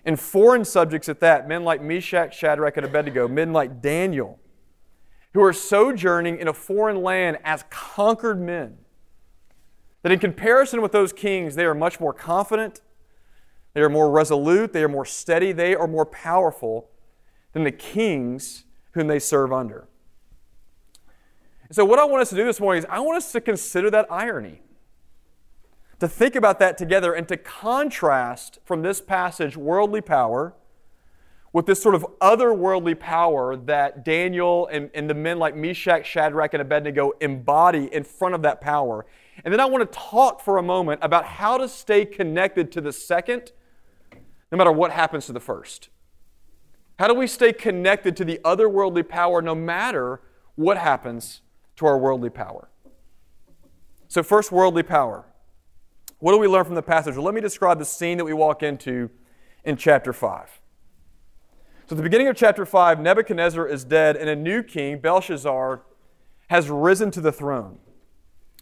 and 0.04 0.18
foreign 0.18 0.64
subjects 0.64 1.08
at 1.08 1.20
that, 1.20 1.48
men 1.48 1.64
like 1.64 1.82
Meshach, 1.82 2.34
Shadrach, 2.34 2.76
and 2.76 2.86
Abednego, 2.86 3.28
men 3.28 3.52
like 3.52 3.82
Daniel, 3.82 4.38
who 5.34 5.42
are 5.42 5.52
sojourning 5.52 6.38
in 6.38 6.48
a 6.48 6.52
foreign 6.52 7.02
land 7.02 7.38
as 7.44 7.64
conquered 7.70 8.40
men. 8.40 8.78
That 10.02 10.12
in 10.12 10.18
comparison 10.18 10.80
with 10.80 10.92
those 10.92 11.12
kings, 11.12 11.54
they 11.54 11.64
are 11.64 11.74
much 11.74 12.00
more 12.00 12.12
confident, 12.12 12.80
they 13.74 13.82
are 13.82 13.90
more 13.90 14.10
resolute, 14.10 14.72
they 14.72 14.82
are 14.82 14.88
more 14.88 15.04
steady, 15.04 15.52
they 15.52 15.74
are 15.74 15.86
more 15.86 16.06
powerful 16.06 16.90
than 17.52 17.64
the 17.64 17.72
kings 17.72 18.64
whom 18.92 19.06
they 19.06 19.18
serve 19.18 19.52
under. 19.52 19.88
so, 21.70 21.84
what 21.84 21.98
I 21.98 22.04
want 22.04 22.22
us 22.22 22.30
to 22.30 22.36
do 22.36 22.44
this 22.44 22.58
morning 22.58 22.82
is 22.82 22.86
I 22.88 23.00
want 23.00 23.18
us 23.18 23.30
to 23.32 23.40
consider 23.40 23.90
that 23.90 24.10
irony 24.10 24.62
to 26.00 26.08
think 26.08 26.34
about 26.34 26.58
that 26.58 26.76
together 26.76 27.12
and 27.12 27.28
to 27.28 27.36
contrast 27.36 28.58
from 28.64 28.82
this 28.82 29.00
passage 29.00 29.56
worldly 29.56 30.00
power 30.00 30.54
with 31.52 31.66
this 31.66 31.82
sort 31.82 31.94
of 31.94 32.06
otherworldly 32.20 32.98
power 32.98 33.56
that 33.56 34.04
Daniel 34.04 34.66
and, 34.68 34.90
and 34.94 35.10
the 35.10 35.14
men 35.14 35.38
like 35.38 35.54
Meshach, 35.54 36.06
Shadrach, 36.06 36.54
and 36.54 36.62
Abednego 36.62 37.12
embody 37.20 37.92
in 37.92 38.04
front 38.04 38.34
of 38.34 38.42
that 38.42 38.60
power. 38.60 39.04
And 39.44 39.52
then 39.52 39.60
I 39.60 39.66
want 39.66 39.90
to 39.90 39.98
talk 39.98 40.40
for 40.40 40.58
a 40.58 40.62
moment 40.62 41.00
about 41.02 41.24
how 41.24 41.58
to 41.58 41.68
stay 41.68 42.04
connected 42.06 42.72
to 42.72 42.80
the 42.80 42.92
second 42.92 43.52
no 44.50 44.58
matter 44.58 44.72
what 44.72 44.90
happens 44.90 45.26
to 45.26 45.32
the 45.32 45.40
first. 45.40 45.90
How 46.98 47.08
do 47.08 47.14
we 47.14 47.26
stay 47.26 47.52
connected 47.52 48.16
to 48.16 48.24
the 48.24 48.40
otherworldly 48.44 49.08
power 49.08 49.40
no 49.40 49.54
matter 49.54 50.20
what 50.54 50.76
happens 50.76 51.40
to 51.76 51.86
our 51.86 51.96
worldly 51.96 52.30
power? 52.30 52.68
So, 54.08 54.22
first, 54.22 54.50
worldly 54.50 54.82
power. 54.82 55.29
What 56.20 56.32
do 56.32 56.38
we 56.38 56.46
learn 56.48 56.64
from 56.64 56.74
the 56.74 56.82
passage? 56.82 57.16
Well, 57.16 57.24
let 57.24 57.34
me 57.34 57.40
describe 57.40 57.78
the 57.78 57.84
scene 57.84 58.18
that 58.18 58.24
we 58.24 58.34
walk 58.34 58.62
into 58.62 59.10
in 59.64 59.76
chapter 59.76 60.12
5. 60.12 60.60
So, 61.86 61.94
at 61.94 61.96
the 61.96 62.02
beginning 62.02 62.28
of 62.28 62.36
chapter 62.36 62.64
5, 62.64 63.00
Nebuchadnezzar 63.00 63.66
is 63.66 63.84
dead, 63.84 64.16
and 64.16 64.28
a 64.28 64.36
new 64.36 64.62
king, 64.62 65.00
Belshazzar, 65.00 65.82
has 66.48 66.68
risen 66.68 67.10
to 67.12 67.20
the 67.20 67.32
throne. 67.32 67.78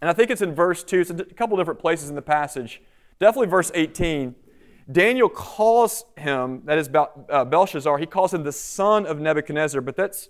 And 0.01 0.09
I 0.09 0.13
think 0.13 0.31
it's 0.31 0.41
in 0.41 0.55
verse 0.55 0.85
2, 0.85 1.01
it's 1.01 1.11
a 1.11 1.25
couple 1.25 1.57
different 1.57 1.81
places 1.81 2.09
in 2.09 2.15
the 2.15 2.23
passage. 2.23 2.81
Definitely 3.19 3.49
verse 3.49 3.73
18. 3.75 4.37
Daniel 4.91 5.29
calls 5.29 6.05
him, 6.17 6.63
that 6.65 6.79
is 6.79 6.89
uh, 6.95 7.45
Belshazzar, 7.45 7.99
he 7.99 8.07
calls 8.07 8.33
him 8.33 8.45
the 8.45 8.53
son 8.53 9.05
of 9.05 9.21
Nebuchadnezzar, 9.21 9.81
but 9.81 9.97
that's 9.97 10.29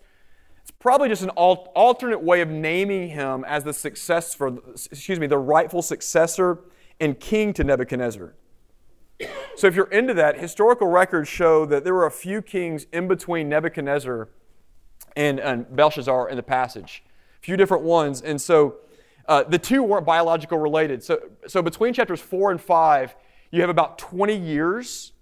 it's 0.63 0.71
probably 0.79 1.09
just 1.09 1.23
an 1.23 1.31
alternate 1.31 2.23
way 2.23 2.43
of 2.43 2.51
naming 2.51 3.09
him 3.09 3.45
as 3.47 3.65
the 3.65 3.73
successor, 3.73 4.59
excuse 4.91 5.19
me, 5.19 5.27
the 5.27 5.39
rightful 5.39 5.81
successor 5.81 6.59
and 7.01 7.19
king 7.19 7.53
to 7.55 7.65
Nebuchadnezzar. 7.65 8.35
So, 9.57 9.67
if 9.67 9.75
you're 9.75 9.91
into 9.91 10.15
that, 10.15 10.39
historical 10.39 10.87
records 10.87 11.29
show 11.29 11.67
that 11.67 11.83
there 11.83 11.95
were 11.95 12.07
a 12.07 12.11
few 12.11 12.41
kings 12.41 12.87
in 12.93 13.09
between 13.09 13.49
Nebuchadnezzar 13.49 14.29
and, 15.17 15.41
and 15.41 15.75
Belshazzar 15.75 16.29
in 16.29 16.37
the 16.37 16.43
passage, 16.43 17.03
a 17.41 17.45
few 17.45 17.57
different 17.57 17.83
ones. 17.83 18.23
And 18.23 18.41
so, 18.41 18.77
uh, 19.27 19.43
the 19.43 19.59
two 19.59 19.83
weren't 19.83 20.07
biological 20.07 20.59
related. 20.59 21.03
So, 21.03 21.19
so, 21.49 21.63
between 21.63 21.93
chapters 21.93 22.21
four 22.21 22.53
and 22.53 22.61
five, 22.61 23.17
you 23.51 23.61
have 23.61 23.71
about 23.71 23.99
20 23.99 24.37
years, 24.37 25.13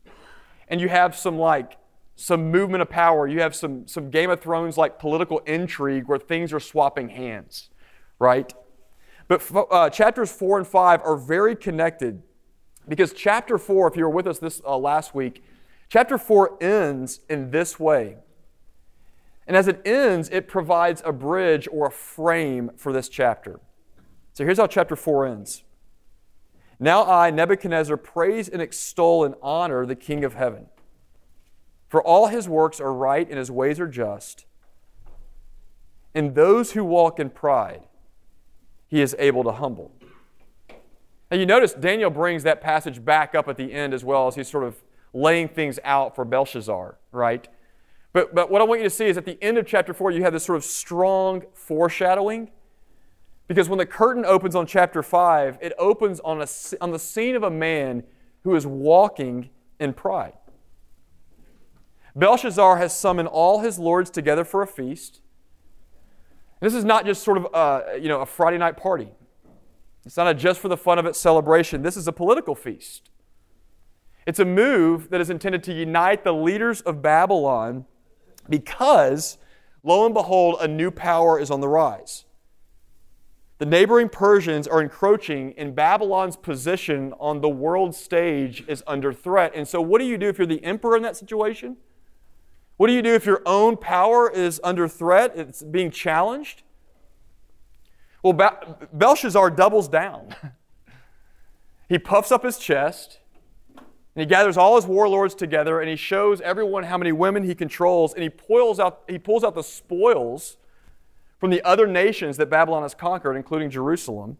and 0.68 0.80
you 0.80 0.88
have 0.90 1.16
some 1.16 1.38
like 1.38 1.78
some 2.16 2.50
movement 2.50 2.82
of 2.82 2.90
power. 2.90 3.28
You 3.28 3.40
have 3.40 3.54
some, 3.54 3.86
some 3.86 4.10
Game 4.10 4.30
of 4.30 4.40
Thrones 4.40 4.76
like 4.76 4.98
political 4.98 5.38
intrigue 5.40 6.08
where 6.08 6.18
things 6.18 6.52
are 6.52 6.60
swapping 6.60 7.10
hands, 7.10 7.68
right? 8.18 8.52
But 9.28 9.42
uh, 9.70 9.90
chapters 9.90 10.30
4 10.30 10.58
and 10.58 10.66
5 10.66 11.02
are 11.02 11.16
very 11.16 11.56
connected 11.56 12.22
because 12.88 13.12
chapter 13.12 13.58
4, 13.58 13.88
if 13.88 13.96
you 13.96 14.04
were 14.04 14.10
with 14.10 14.26
us 14.26 14.38
this 14.38 14.60
uh, 14.64 14.76
last 14.76 15.14
week, 15.14 15.42
chapter 15.88 16.16
4 16.18 16.62
ends 16.62 17.20
in 17.28 17.50
this 17.50 17.80
way. 17.80 18.16
And 19.46 19.56
as 19.56 19.68
it 19.68 19.80
ends, 19.84 20.28
it 20.30 20.48
provides 20.48 21.02
a 21.04 21.12
bridge 21.12 21.68
or 21.70 21.86
a 21.86 21.90
frame 21.90 22.70
for 22.76 22.92
this 22.92 23.08
chapter. 23.08 23.60
So 24.32 24.44
here's 24.44 24.58
how 24.58 24.66
chapter 24.66 24.96
4 24.96 25.26
ends. 25.26 25.64
Now 26.78 27.04
I, 27.04 27.30
Nebuchadnezzar, 27.30 27.96
praise 27.96 28.48
and 28.48 28.60
extol 28.60 29.24
and 29.24 29.34
honor 29.42 29.86
the 29.86 29.96
King 29.96 30.24
of 30.24 30.34
heaven. 30.34 30.66
For 31.88 32.02
all 32.02 32.26
his 32.26 32.48
works 32.48 32.80
are 32.80 32.92
right 32.92 33.28
and 33.28 33.38
his 33.38 33.50
ways 33.50 33.80
are 33.80 33.88
just. 33.88 34.44
And 36.14 36.34
those 36.34 36.72
who 36.72 36.84
walk 36.84 37.18
in 37.18 37.30
pride, 37.30 37.82
he 38.88 39.00
is 39.00 39.14
able 39.18 39.44
to 39.44 39.52
humble. 39.52 39.92
And 41.30 41.40
you 41.40 41.46
notice 41.46 41.72
Daniel 41.72 42.10
brings 42.10 42.44
that 42.44 42.60
passage 42.60 43.04
back 43.04 43.34
up 43.34 43.48
at 43.48 43.56
the 43.56 43.72
end 43.72 43.92
as 43.92 44.04
well 44.04 44.28
as 44.28 44.36
he's 44.36 44.48
sort 44.48 44.64
of 44.64 44.82
laying 45.12 45.48
things 45.48 45.78
out 45.84 46.14
for 46.14 46.24
Belshazzar, 46.24 46.98
right? 47.10 47.48
But, 48.12 48.34
but 48.34 48.50
what 48.50 48.60
I 48.60 48.64
want 48.64 48.80
you 48.80 48.84
to 48.84 48.90
see 48.90 49.06
is 49.06 49.16
at 49.16 49.24
the 49.24 49.42
end 49.42 49.58
of 49.58 49.66
chapter 49.66 49.92
4, 49.92 50.10
you 50.10 50.22
have 50.22 50.32
this 50.32 50.44
sort 50.44 50.56
of 50.56 50.64
strong 50.64 51.42
foreshadowing. 51.52 52.50
Because 53.48 53.68
when 53.68 53.78
the 53.78 53.86
curtain 53.86 54.24
opens 54.24 54.54
on 54.54 54.66
chapter 54.66 55.02
5, 55.02 55.58
it 55.60 55.72
opens 55.78 56.20
on, 56.20 56.40
a, 56.40 56.46
on 56.80 56.90
the 56.92 56.98
scene 56.98 57.36
of 57.36 57.42
a 57.42 57.50
man 57.50 58.04
who 58.42 58.54
is 58.54 58.66
walking 58.66 59.50
in 59.78 59.92
pride. 59.92 60.32
Belshazzar 62.14 62.78
has 62.78 62.96
summoned 62.96 63.28
all 63.28 63.60
his 63.60 63.78
lords 63.78 64.08
together 64.10 64.44
for 64.44 64.62
a 64.62 64.66
feast. 64.66 65.20
This 66.60 66.74
is 66.74 66.84
not 66.84 67.04
just 67.04 67.22
sort 67.22 67.38
of 67.38 67.46
a, 67.52 67.98
you 67.98 68.08
know, 68.08 68.20
a 68.20 68.26
Friday 68.26 68.58
night 68.58 68.76
party. 68.76 69.08
It's 70.04 70.16
not 70.16 70.28
a 70.28 70.34
just 70.34 70.60
for 70.60 70.68
the 70.68 70.76
fun 70.76 70.98
of 70.98 71.06
it 71.06 71.16
celebration. 71.16 71.82
This 71.82 71.96
is 71.96 72.06
a 72.06 72.12
political 72.12 72.54
feast. 72.54 73.10
It's 74.26 74.38
a 74.38 74.44
move 74.44 75.10
that 75.10 75.20
is 75.20 75.30
intended 75.30 75.62
to 75.64 75.72
unite 75.72 76.24
the 76.24 76.32
leaders 76.32 76.80
of 76.80 77.02
Babylon 77.02 77.84
because, 78.48 79.38
lo 79.82 80.04
and 80.04 80.14
behold, 80.14 80.56
a 80.60 80.68
new 80.68 80.90
power 80.90 81.38
is 81.38 81.50
on 81.50 81.60
the 81.60 81.68
rise. 81.68 82.24
The 83.58 83.66
neighboring 83.66 84.10
Persians 84.10 84.66
are 84.66 84.82
encroaching, 84.82 85.54
and 85.56 85.74
Babylon's 85.74 86.36
position 86.36 87.14
on 87.18 87.40
the 87.40 87.48
world 87.48 87.94
stage 87.94 88.64
is 88.68 88.84
under 88.86 89.12
threat. 89.12 89.52
And 89.54 89.66
so, 89.66 89.80
what 89.80 89.98
do 89.98 90.04
you 90.04 90.18
do 90.18 90.28
if 90.28 90.38
you're 90.38 90.46
the 90.46 90.62
emperor 90.62 90.96
in 90.96 91.02
that 91.04 91.16
situation? 91.16 91.78
What 92.76 92.88
do 92.88 92.92
you 92.92 93.02
do 93.02 93.14
if 93.14 93.24
your 93.24 93.42
own 93.46 93.76
power 93.76 94.30
is 94.30 94.60
under 94.62 94.86
threat? 94.86 95.32
It's 95.34 95.62
being 95.62 95.90
challenged? 95.90 96.62
Well, 98.22 98.34
Belshazzar 98.92 99.50
doubles 99.50 99.88
down. 99.88 100.34
he 101.88 101.98
puffs 101.98 102.30
up 102.30 102.44
his 102.44 102.58
chest 102.58 103.20
and 103.76 104.20
he 104.22 104.26
gathers 104.26 104.56
all 104.56 104.76
his 104.76 104.86
warlords 104.86 105.34
together 105.34 105.80
and 105.80 105.88
he 105.88 105.96
shows 105.96 106.40
everyone 106.40 106.84
how 106.84 106.98
many 106.98 107.12
women 107.12 107.44
he 107.44 107.54
controls 107.54 108.12
and 108.14 108.22
he 108.22 108.28
pulls 108.28 108.80
out, 108.80 109.02
he 109.08 109.18
pulls 109.18 109.44
out 109.44 109.54
the 109.54 109.62
spoils 109.62 110.56
from 111.38 111.50
the 111.50 111.62
other 111.62 111.86
nations 111.86 112.36
that 112.38 112.50
Babylon 112.50 112.82
has 112.82 112.94
conquered, 112.94 113.36
including 113.36 113.70
Jerusalem. 113.70 114.38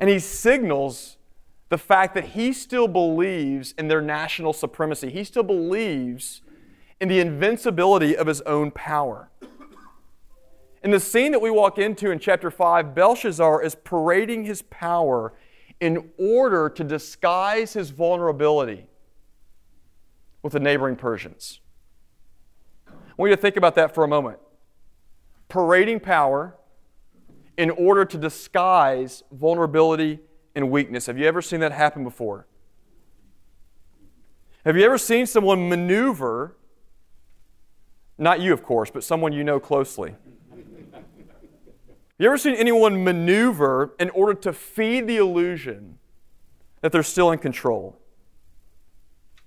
And 0.00 0.08
he 0.08 0.18
signals 0.18 1.16
the 1.68 1.78
fact 1.78 2.14
that 2.14 2.24
he 2.24 2.52
still 2.52 2.88
believes 2.88 3.74
in 3.76 3.88
their 3.88 4.00
national 4.00 4.52
supremacy. 4.52 5.10
He 5.10 5.24
still 5.24 5.42
believes 5.42 6.40
in 7.00 7.08
the 7.08 7.20
invincibility 7.20 8.16
of 8.16 8.26
his 8.26 8.40
own 8.42 8.70
power. 8.70 9.30
In 10.82 10.90
the 10.90 11.00
scene 11.00 11.32
that 11.32 11.40
we 11.40 11.50
walk 11.50 11.78
into 11.78 12.10
in 12.10 12.18
chapter 12.18 12.50
5, 12.50 12.94
Belshazzar 12.94 13.62
is 13.62 13.74
parading 13.74 14.44
his 14.44 14.62
power 14.62 15.34
in 15.80 16.10
order 16.18 16.68
to 16.68 16.84
disguise 16.84 17.72
his 17.72 17.90
vulnerability 17.90 18.86
with 20.42 20.52
the 20.52 20.60
neighboring 20.60 20.96
Persians. 20.96 21.60
I 22.88 22.92
want 23.16 23.30
you 23.30 23.36
to 23.36 23.42
think 23.42 23.56
about 23.56 23.74
that 23.74 23.94
for 23.94 24.04
a 24.04 24.08
moment. 24.08 24.38
Parading 25.48 26.00
power 26.00 26.56
in 27.56 27.70
order 27.70 28.04
to 28.04 28.16
disguise 28.16 29.24
vulnerability 29.32 30.20
and 30.54 30.70
weakness. 30.70 31.06
Have 31.06 31.18
you 31.18 31.26
ever 31.26 31.42
seen 31.42 31.60
that 31.60 31.72
happen 31.72 32.04
before? 32.04 32.46
Have 34.64 34.76
you 34.76 34.84
ever 34.84 34.98
seen 34.98 35.26
someone 35.26 35.68
maneuver, 35.68 36.56
not 38.18 38.40
you, 38.40 38.52
of 38.52 38.62
course, 38.62 38.90
but 38.90 39.04
someone 39.04 39.32
you 39.32 39.44
know 39.44 39.60
closely? 39.60 40.16
Have 42.18 42.24
you 42.24 42.26
ever 42.26 42.38
seen 42.38 42.54
anyone 42.54 43.04
maneuver 43.04 43.94
in 44.00 44.10
order 44.10 44.34
to 44.34 44.52
feed 44.52 45.06
the 45.06 45.18
illusion 45.18 45.98
that 46.80 46.90
they're 46.90 47.04
still 47.04 47.30
in 47.30 47.38
control? 47.38 47.96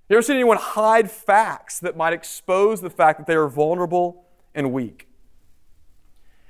You 0.07 0.15
ever 0.15 0.21
seen 0.21 0.35
anyone 0.35 0.57
hide 0.57 1.11
facts 1.11 1.79
that 1.79 1.97
might 1.97 2.13
expose 2.13 2.79
the 2.79 2.89
fact 2.89 3.19
that 3.19 3.27
they 3.27 3.35
are 3.35 3.47
vulnerable 3.47 4.25
and 4.55 4.71
weak? 4.71 5.07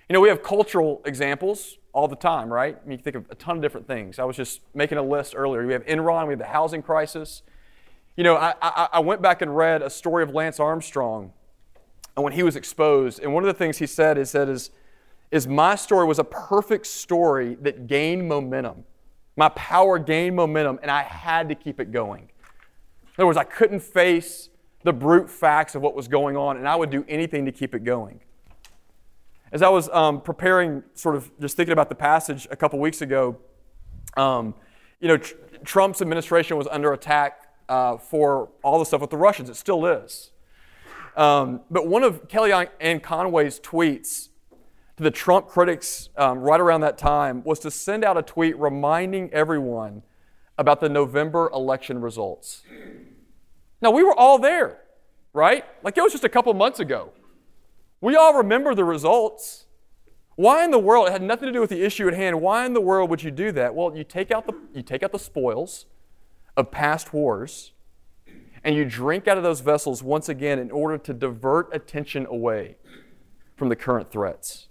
You 0.09 0.13
know, 0.13 0.19
we 0.19 0.29
have 0.29 0.43
cultural 0.43 1.01
examples 1.05 1.77
all 1.93 2.07
the 2.07 2.15
time, 2.15 2.51
right? 2.51 2.77
I 2.79 2.87
mean, 2.87 2.99
you 2.99 3.03
think 3.03 3.15
of 3.15 3.25
a 3.29 3.35
ton 3.35 3.55
of 3.55 3.61
different 3.61 3.87
things. 3.87 4.19
I 4.19 4.23
was 4.23 4.35
just 4.35 4.61
making 4.75 4.97
a 4.99 5.03
list 5.03 5.33
earlier. 5.35 5.65
We 5.65 5.73
have 5.73 5.85
Enron, 5.85 6.27
we 6.27 6.33
have 6.33 6.39
the 6.39 6.45
housing 6.45 6.83
crisis. 6.83 7.41
You 8.15 8.23
know, 8.23 8.35
I, 8.35 8.53
I, 8.61 8.89
I 8.93 8.99
went 8.99 9.21
back 9.21 9.41
and 9.41 9.55
read 9.55 9.81
a 9.81 9.89
story 9.89 10.23
of 10.23 10.31
Lance 10.31 10.59
Armstrong 10.59 11.33
and 12.15 12.23
when 12.23 12.33
he 12.33 12.43
was 12.43 12.55
exposed. 12.55 13.19
And 13.19 13.33
one 13.33 13.43
of 13.43 13.47
the 13.47 13.53
things 13.53 13.77
he 13.77 13.87
said 13.87 14.17
is 14.17 14.31
that 14.33 14.49
is, 14.49 14.71
is 15.31 15.47
my 15.47 15.75
story 15.75 16.05
was 16.05 16.19
a 16.19 16.23
perfect 16.23 16.87
story 16.87 17.55
that 17.61 17.87
gained 17.87 18.27
momentum. 18.27 18.83
My 19.37 19.49
power 19.49 19.97
gained 19.97 20.35
momentum, 20.35 20.79
and 20.81 20.91
I 20.91 21.03
had 21.03 21.49
to 21.49 21.55
keep 21.55 21.79
it 21.79 21.91
going. 21.91 22.23
In 22.23 23.13
other 23.17 23.27
words, 23.27 23.37
I 23.37 23.43
couldn't 23.43 23.81
face 23.81 24.49
the 24.83 24.91
brute 24.93 25.29
facts 25.29 25.75
of 25.75 25.81
what 25.81 25.95
was 25.95 26.07
going 26.07 26.35
on, 26.35 26.57
and 26.57 26.67
I 26.67 26.75
would 26.75 26.89
do 26.89 27.05
anything 27.07 27.45
to 27.45 27.51
keep 27.51 27.73
it 27.75 27.83
going. 27.83 28.19
As 29.51 29.61
I 29.61 29.69
was 29.69 29.89
um, 29.89 30.21
preparing, 30.21 30.83
sort 30.93 31.15
of 31.15 31.31
just 31.39 31.55
thinking 31.57 31.73
about 31.73 31.89
the 31.89 31.95
passage 31.95 32.47
a 32.51 32.55
couple 32.55 32.79
weeks 32.79 33.01
ago, 33.01 33.37
um, 34.17 34.53
you 34.99 35.07
know, 35.07 35.17
tr- 35.17 35.35
Trump's 35.63 36.01
administration 36.01 36.57
was 36.57 36.67
under 36.67 36.93
attack 36.93 37.47
uh, 37.69 37.97
for 37.97 38.49
all 38.63 38.79
the 38.79 38.85
stuff 38.85 39.01
with 39.01 39.09
the 39.09 39.17
Russians. 39.17 39.49
It 39.49 39.55
still 39.55 39.85
is. 39.85 40.31
Um, 41.15 41.61
but 41.69 41.87
one 41.87 42.03
of 42.03 42.27
Kellyanne 42.27 43.01
Conway's 43.03 43.59
tweets 43.59 44.29
to 44.97 45.03
the 45.03 45.11
Trump 45.11 45.47
critics 45.47 46.09
um, 46.15 46.39
right 46.39 46.59
around 46.59 46.81
that 46.81 46.97
time 46.97 47.43
was 47.43 47.59
to 47.59 47.71
send 47.71 48.03
out 48.03 48.17
a 48.17 48.21
tweet 48.21 48.57
reminding 48.57 49.31
everyone 49.33 50.03
about 50.57 50.79
the 50.79 50.89
November 50.89 51.49
election 51.53 51.99
results. 51.99 52.63
Now, 53.81 53.91
we 53.91 54.03
were 54.03 54.17
all 54.17 54.37
there, 54.37 54.81
right? 55.33 55.65
Like 55.83 55.97
it 55.97 56.01
was 56.01 56.11
just 56.11 56.23
a 56.23 56.29
couple 56.29 56.53
months 56.53 56.79
ago. 56.79 57.11
We 57.99 58.15
all 58.15 58.35
remember 58.35 58.73
the 58.75 58.83
results. 58.83 59.65
Why 60.35 60.63
in 60.63 60.71
the 60.71 60.79
world? 60.79 61.07
It 61.07 61.11
had 61.11 61.21
nothing 61.21 61.47
to 61.47 61.53
do 61.53 61.61
with 61.61 61.69
the 61.69 61.83
issue 61.83 62.07
at 62.07 62.13
hand. 62.13 62.41
Why 62.41 62.65
in 62.65 62.73
the 62.73 62.81
world 62.81 63.09
would 63.09 63.21
you 63.21 63.31
do 63.31 63.51
that? 63.53 63.75
Well, 63.75 63.95
you 63.95 64.03
take 64.03 64.31
out 64.31 64.47
the, 64.47 64.53
you 64.73 64.81
take 64.81 65.03
out 65.03 65.11
the 65.11 65.19
spoils 65.19 65.85
of 66.55 66.71
past 66.71 67.13
wars 67.13 67.73
and 68.63 68.75
you 68.75 68.85
drink 68.85 69.27
out 69.27 69.37
of 69.37 69.43
those 69.43 69.61
vessels 69.61 70.03
once 70.03 70.29
again 70.29 70.59
in 70.59 70.71
order 70.71 70.97
to 70.97 71.13
divert 71.13 71.73
attention 71.73 72.25
away 72.27 72.75
from 73.55 73.69
the 73.69 73.75
current 73.75 74.11
threats. 74.11 74.67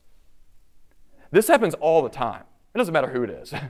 This 1.31 1.49
happens 1.49 1.75
all 1.75 2.03
the 2.03 2.09
time. 2.09 2.45
It 2.75 2.79
doesn't 2.79 2.93
matter 2.93 3.11
who 3.11 3.23
it 3.23 3.31
is. 3.31 3.53
it 3.53 3.63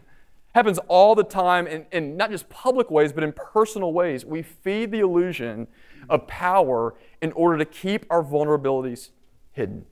happens 0.55 0.79
all 0.89 1.15
the 1.15 1.25
time 1.25 1.67
in, 1.67 1.87
in 1.93 2.17
not 2.17 2.31
just 2.31 2.49
public 2.49 2.91
ways, 2.91 3.13
but 3.13 3.25
in 3.25 3.33
personal 3.33 3.93
ways. 3.93 4.25
We 4.25 4.43
feed 4.43 4.91
the 4.91 5.01
illusion 5.01 5.69
of 6.09 6.27
power 6.27 6.95
in 7.23 7.33
order 7.33 7.59
to 7.59 7.65
keep 7.65 8.07
our 8.11 8.23
vulnerabilities 8.23 9.11
hidden. 9.53 9.87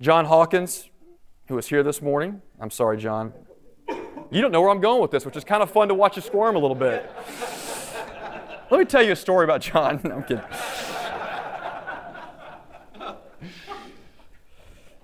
John 0.00 0.24
Hawkins, 0.24 0.88
who 1.46 1.54
was 1.54 1.68
here 1.68 1.82
this 1.82 2.02
morning, 2.02 2.42
I'm 2.60 2.70
sorry, 2.70 2.96
John. 2.96 3.32
You 4.30 4.40
don't 4.40 4.50
know 4.50 4.62
where 4.62 4.70
I'm 4.70 4.80
going 4.80 5.02
with 5.02 5.10
this, 5.10 5.26
which 5.26 5.36
is 5.36 5.44
kind 5.44 5.62
of 5.62 5.70
fun 5.70 5.88
to 5.88 5.94
watch 5.94 6.16
you 6.16 6.22
squirm 6.22 6.56
a 6.56 6.58
little 6.58 6.74
bit. 6.74 7.10
Let 8.72 8.78
me 8.78 8.86
tell 8.86 9.02
you 9.02 9.12
a 9.12 9.16
story 9.16 9.44
about 9.44 9.60
John. 9.60 10.00
No, 10.04 10.14
I'm 10.14 10.22
kidding. 10.22 10.42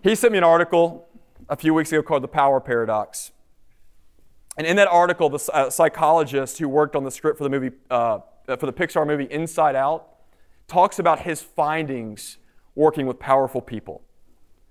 He 0.03 0.15
sent 0.15 0.33
me 0.33 0.39
an 0.39 0.45
article 0.45 1.07
a 1.51 1.57
few 1.57 1.75
weeks 1.75 1.93
ago 1.93 2.03
called 2.03 2.23
The 2.23 2.29
Power 2.29 2.61
Paradox. 2.61 3.31
And 4.57 4.67
in 4.67 4.77
that 4.77 4.89
article, 4.89 5.29
the 5.29 5.51
uh, 5.53 5.69
psychologist 5.69 6.57
who 6.57 6.67
worked 6.67 6.97
on 6.97 7.05
the 7.05 7.11
script 7.11 7.37
for 7.37 7.45
the 7.45 7.51
movie, 7.51 7.73
uh, 7.91 8.21
for 8.47 8.65
the 8.65 8.73
Pixar 8.73 9.07
movie 9.07 9.25
Inside 9.31 9.77
Out, 9.77 10.15
talks 10.67 10.99
about 10.99 11.21
his 11.21 11.43
findings 11.43 12.39
working 12.75 13.07
with 13.07 13.19
powerful 13.19 13.61
people. 13.61 14.01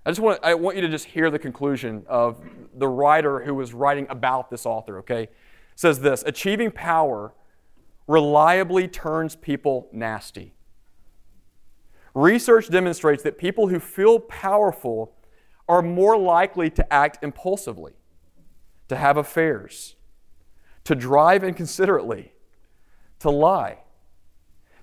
I 0.04 0.10
just 0.10 0.20
want, 0.20 0.40
I 0.42 0.54
want 0.54 0.74
you 0.74 0.82
to 0.82 0.88
just 0.88 1.04
hear 1.04 1.30
the 1.30 1.38
conclusion 1.38 2.04
of 2.08 2.40
the 2.74 2.88
writer 2.88 3.44
who 3.44 3.54
was 3.54 3.72
writing 3.72 4.08
about 4.10 4.50
this 4.50 4.66
author, 4.66 4.98
okay? 4.98 5.28
Says 5.76 6.00
this 6.00 6.24
Achieving 6.26 6.72
power 6.72 7.32
reliably 8.08 8.88
turns 8.88 9.36
people 9.36 9.88
nasty. 9.92 10.54
Research 12.14 12.68
demonstrates 12.68 13.22
that 13.22 13.38
people 13.38 13.68
who 13.68 13.78
feel 13.78 14.18
powerful 14.18 15.14
are 15.68 15.82
more 15.82 16.18
likely 16.18 16.70
to 16.70 16.92
act 16.92 17.22
impulsively, 17.22 17.92
to 18.88 18.96
have 18.96 19.16
affairs, 19.16 19.94
to 20.82 20.94
drive 20.96 21.44
inconsiderately, 21.44 22.32
to 23.20 23.30
lie, 23.30 23.78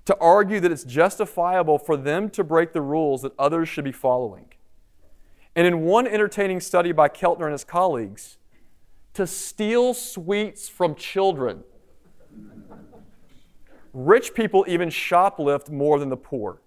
to 0.04 0.16
argue 0.18 0.60
that 0.60 0.70
it's 0.70 0.84
justifiable 0.84 1.78
for 1.78 1.96
them 1.96 2.30
to 2.30 2.44
break 2.44 2.72
the 2.72 2.80
rules 2.80 3.22
that 3.22 3.32
others 3.38 3.68
should 3.68 3.84
be 3.84 3.92
following. 3.92 4.46
And 5.56 5.66
in 5.66 5.80
one 5.80 6.06
entertaining 6.06 6.60
study 6.60 6.92
by 6.92 7.08
Keltner 7.08 7.44
and 7.44 7.52
his 7.52 7.64
colleagues, 7.64 8.38
to 9.14 9.26
steal 9.26 9.94
sweets 9.94 10.68
from 10.68 10.94
children. 10.94 11.64
Rich 13.96 14.34
people 14.34 14.62
even 14.68 14.90
shoplift 14.90 15.70
more 15.70 15.98
than 15.98 16.10
the 16.10 16.18
poor. 16.18 16.60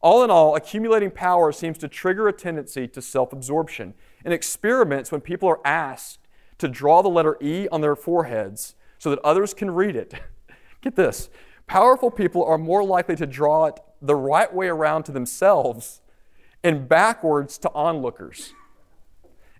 All 0.00 0.24
in 0.24 0.30
all, 0.30 0.56
accumulating 0.56 1.10
power 1.10 1.52
seems 1.52 1.76
to 1.78 1.88
trigger 1.88 2.26
a 2.28 2.32
tendency 2.32 2.88
to 2.88 3.02
self 3.02 3.30
absorption. 3.30 3.92
In 4.24 4.32
experiments, 4.32 5.12
when 5.12 5.20
people 5.20 5.46
are 5.50 5.60
asked 5.62 6.20
to 6.56 6.66
draw 6.66 7.02
the 7.02 7.10
letter 7.10 7.36
E 7.42 7.68
on 7.70 7.82
their 7.82 7.94
foreheads 7.94 8.74
so 8.98 9.10
that 9.10 9.18
others 9.18 9.52
can 9.52 9.70
read 9.70 9.96
it, 9.96 10.14
get 10.80 10.96
this 10.96 11.28
powerful 11.66 12.10
people 12.10 12.42
are 12.42 12.56
more 12.56 12.82
likely 12.82 13.14
to 13.16 13.26
draw 13.26 13.66
it 13.66 13.78
the 14.00 14.16
right 14.16 14.52
way 14.54 14.68
around 14.68 15.02
to 15.02 15.12
themselves 15.12 16.00
and 16.62 16.88
backwards 16.88 17.58
to 17.58 17.70
onlookers. 17.74 18.54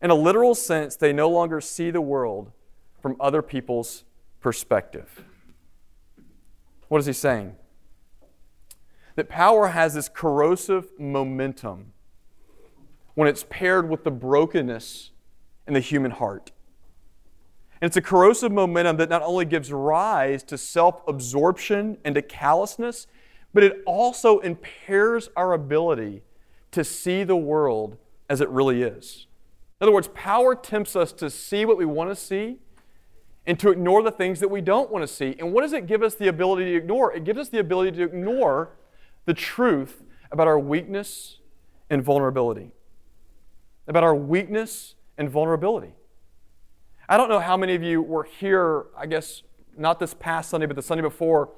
In 0.00 0.08
a 0.08 0.14
literal 0.14 0.54
sense, 0.54 0.96
they 0.96 1.12
no 1.12 1.28
longer 1.28 1.60
see 1.60 1.90
the 1.90 2.00
world 2.00 2.52
from 3.02 3.16
other 3.20 3.42
people's 3.42 4.04
perspective. 4.40 5.24
What 6.94 7.00
is 7.00 7.06
he 7.06 7.12
saying? 7.12 7.56
That 9.16 9.28
power 9.28 9.66
has 9.66 9.94
this 9.94 10.08
corrosive 10.08 10.92
momentum 10.96 11.92
when 13.14 13.26
it's 13.26 13.44
paired 13.50 13.90
with 13.90 14.04
the 14.04 14.12
brokenness 14.12 15.10
in 15.66 15.74
the 15.74 15.80
human 15.80 16.12
heart. 16.12 16.52
And 17.80 17.88
it's 17.88 17.96
a 17.96 18.00
corrosive 18.00 18.52
momentum 18.52 18.98
that 18.98 19.08
not 19.08 19.22
only 19.22 19.44
gives 19.44 19.72
rise 19.72 20.44
to 20.44 20.56
self 20.56 21.02
absorption 21.08 21.98
and 22.04 22.14
to 22.14 22.22
callousness, 22.22 23.08
but 23.52 23.64
it 23.64 23.82
also 23.86 24.38
impairs 24.38 25.30
our 25.34 25.52
ability 25.52 26.22
to 26.70 26.84
see 26.84 27.24
the 27.24 27.34
world 27.34 27.96
as 28.30 28.40
it 28.40 28.48
really 28.50 28.82
is. 28.82 29.26
In 29.80 29.86
other 29.86 29.92
words, 29.92 30.06
power 30.14 30.54
tempts 30.54 30.94
us 30.94 31.10
to 31.14 31.28
see 31.28 31.64
what 31.64 31.76
we 31.76 31.86
want 31.86 32.10
to 32.10 32.14
see 32.14 32.58
and 33.46 33.58
to 33.60 33.70
ignore 33.70 34.02
the 34.02 34.10
things 34.10 34.40
that 34.40 34.48
we 34.48 34.60
don't 34.60 34.90
want 34.90 35.02
to 35.02 35.12
see. 35.12 35.36
And 35.38 35.52
what 35.52 35.62
does 35.62 35.72
it 35.72 35.86
give 35.86 36.02
us 36.02 36.14
the 36.14 36.28
ability 36.28 36.64
to 36.66 36.76
ignore? 36.76 37.12
It 37.12 37.24
gives 37.24 37.38
us 37.38 37.48
the 37.48 37.58
ability 37.58 37.96
to 37.98 38.04
ignore 38.04 38.70
the 39.26 39.34
truth 39.34 40.02
about 40.30 40.46
our 40.46 40.58
weakness 40.58 41.38
and 41.90 42.02
vulnerability. 42.02 42.72
About 43.86 44.02
our 44.02 44.14
weakness 44.14 44.94
and 45.18 45.28
vulnerability. 45.28 45.94
I 47.08 47.18
don't 47.18 47.28
know 47.28 47.40
how 47.40 47.56
many 47.56 47.74
of 47.74 47.82
you 47.82 48.00
were 48.00 48.24
here, 48.24 48.86
I 48.96 49.06
guess, 49.06 49.42
not 49.76 49.98
this 49.98 50.14
past 50.14 50.50
Sunday, 50.50 50.66
but 50.66 50.76
the 50.76 50.82
Sunday 50.82 51.02
before, 51.02 51.50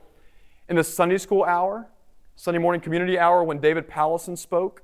in 0.69 0.75
the 0.75 0.83
Sunday 0.83 1.19
school 1.19 1.45
hour, 1.45 1.89
Sunday 2.35 2.59
morning 2.59 2.81
community 2.81 3.19
hour, 3.19 3.45
when 3.45 3.61
David 3.61 3.89
Powlison 3.89 4.37
spoke. 4.37 4.83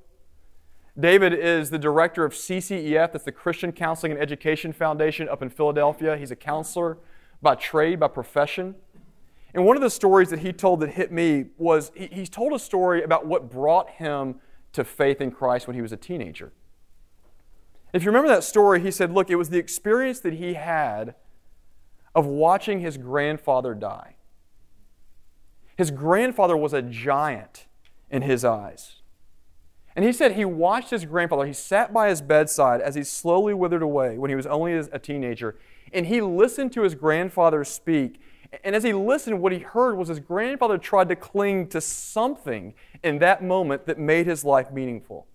David 0.98 1.32
is 1.32 1.70
the 1.70 1.78
director 1.78 2.24
of 2.24 2.32
CCEF, 2.32 3.12
that's 3.12 3.24
the 3.24 3.32
Christian 3.32 3.72
Counseling 3.72 4.12
and 4.12 4.20
Education 4.20 4.72
Foundation 4.72 5.28
up 5.28 5.40
in 5.40 5.48
Philadelphia. 5.48 6.16
He's 6.16 6.30
a 6.30 6.36
counselor 6.36 6.98
by 7.40 7.54
trade, 7.54 7.98
by 7.98 8.08
profession. 8.08 8.74
And 9.54 9.64
one 9.64 9.76
of 9.76 9.82
the 9.82 9.90
stories 9.90 10.30
that 10.30 10.40
he 10.40 10.52
told 10.52 10.80
that 10.80 10.90
hit 10.90 11.10
me 11.10 11.46
was 11.56 11.92
he, 11.94 12.06
he 12.08 12.26
told 12.26 12.52
a 12.52 12.58
story 12.58 13.02
about 13.02 13.26
what 13.26 13.50
brought 13.50 13.90
him 13.90 14.36
to 14.72 14.84
faith 14.84 15.20
in 15.20 15.30
Christ 15.30 15.66
when 15.66 15.74
he 15.74 15.82
was 15.82 15.92
a 15.92 15.96
teenager. 15.96 16.52
If 17.92 18.02
you 18.02 18.08
remember 18.08 18.28
that 18.28 18.44
story, 18.44 18.80
he 18.80 18.90
said, 18.90 19.12
Look, 19.12 19.30
it 19.30 19.36
was 19.36 19.50
the 19.50 19.58
experience 19.58 20.20
that 20.20 20.34
he 20.34 20.54
had 20.54 21.14
of 22.14 22.26
watching 22.26 22.80
his 22.80 22.96
grandfather 22.96 23.74
die. 23.74 24.16
His 25.76 25.90
grandfather 25.90 26.56
was 26.56 26.72
a 26.72 26.82
giant 26.82 27.66
in 28.10 28.22
his 28.22 28.44
eyes. 28.44 29.01
And 29.94 30.04
he 30.04 30.12
said 30.12 30.32
he 30.32 30.44
watched 30.44 30.90
his 30.90 31.04
grandfather, 31.04 31.46
he 31.46 31.52
sat 31.52 31.92
by 31.92 32.08
his 32.08 32.22
bedside 32.22 32.80
as 32.80 32.94
he 32.94 33.04
slowly 33.04 33.52
withered 33.52 33.82
away 33.82 34.16
when 34.16 34.30
he 34.30 34.36
was 34.36 34.46
only 34.46 34.74
a 34.74 34.98
teenager, 34.98 35.56
and 35.92 36.06
he 36.06 36.20
listened 36.20 36.72
to 36.72 36.82
his 36.82 36.94
grandfather 36.94 37.64
speak. 37.64 38.20
And 38.64 38.74
as 38.74 38.82
he 38.82 38.92
listened, 38.92 39.40
what 39.40 39.52
he 39.52 39.60
heard 39.60 39.96
was 39.96 40.08
his 40.08 40.20
grandfather 40.20 40.78
tried 40.78 41.08
to 41.08 41.16
cling 41.16 41.68
to 41.68 41.80
something 41.80 42.74
in 43.02 43.18
that 43.18 43.42
moment 43.42 43.86
that 43.86 43.98
made 43.98 44.26
his 44.26 44.44
life 44.44 44.70
meaningful. 44.70 45.26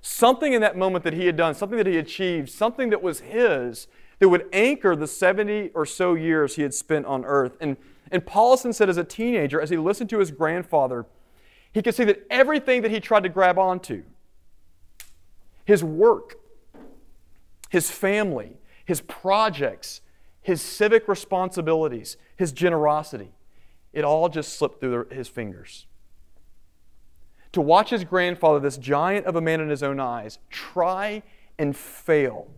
Something 0.00 0.52
in 0.52 0.60
that 0.60 0.76
moment 0.76 1.04
that 1.04 1.14
he 1.14 1.26
had 1.26 1.36
done, 1.36 1.54
something 1.54 1.78
that 1.78 1.86
he 1.86 1.96
achieved, 1.96 2.50
something 2.50 2.90
that 2.90 3.02
was 3.02 3.20
his, 3.20 3.88
that 4.18 4.28
would 4.28 4.46
anchor 4.52 4.94
the 4.94 5.06
70 5.06 5.70
or 5.74 5.86
so 5.86 6.14
years 6.14 6.56
he 6.56 6.62
had 6.62 6.74
spent 6.74 7.06
on 7.06 7.24
earth. 7.24 7.56
And, 7.60 7.76
and 8.10 8.24
Powlison 8.24 8.74
said 8.74 8.88
as 8.88 8.96
a 8.96 9.04
teenager, 9.04 9.60
as 9.60 9.70
he 9.70 9.76
listened 9.76 10.10
to 10.10 10.18
his 10.18 10.30
grandfather, 10.30 11.06
he 11.74 11.82
could 11.82 11.94
see 11.94 12.04
that 12.04 12.24
everything 12.30 12.80
that 12.82 12.90
he 12.90 13.00
tried 13.00 13.24
to 13.24 13.28
grab 13.28 13.58
onto 13.58 14.04
his 15.66 15.84
work, 15.84 16.36
his 17.68 17.90
family, 17.90 18.56
his 18.86 19.02
projects, 19.02 20.00
his 20.40 20.62
civic 20.62 21.08
responsibilities, 21.08 22.16
his 22.36 22.52
generosity 22.52 23.34
it 23.94 24.04
all 24.04 24.28
just 24.28 24.58
slipped 24.58 24.80
through 24.80 25.06
his 25.10 25.28
fingers. 25.28 25.86
To 27.52 27.60
watch 27.60 27.90
his 27.90 28.02
grandfather, 28.02 28.58
this 28.58 28.76
giant 28.76 29.24
of 29.26 29.36
a 29.36 29.40
man 29.40 29.60
in 29.60 29.68
his 29.68 29.84
own 29.84 30.00
eyes, 30.00 30.40
try 30.50 31.22
and 31.56 31.74
fail 31.76 32.48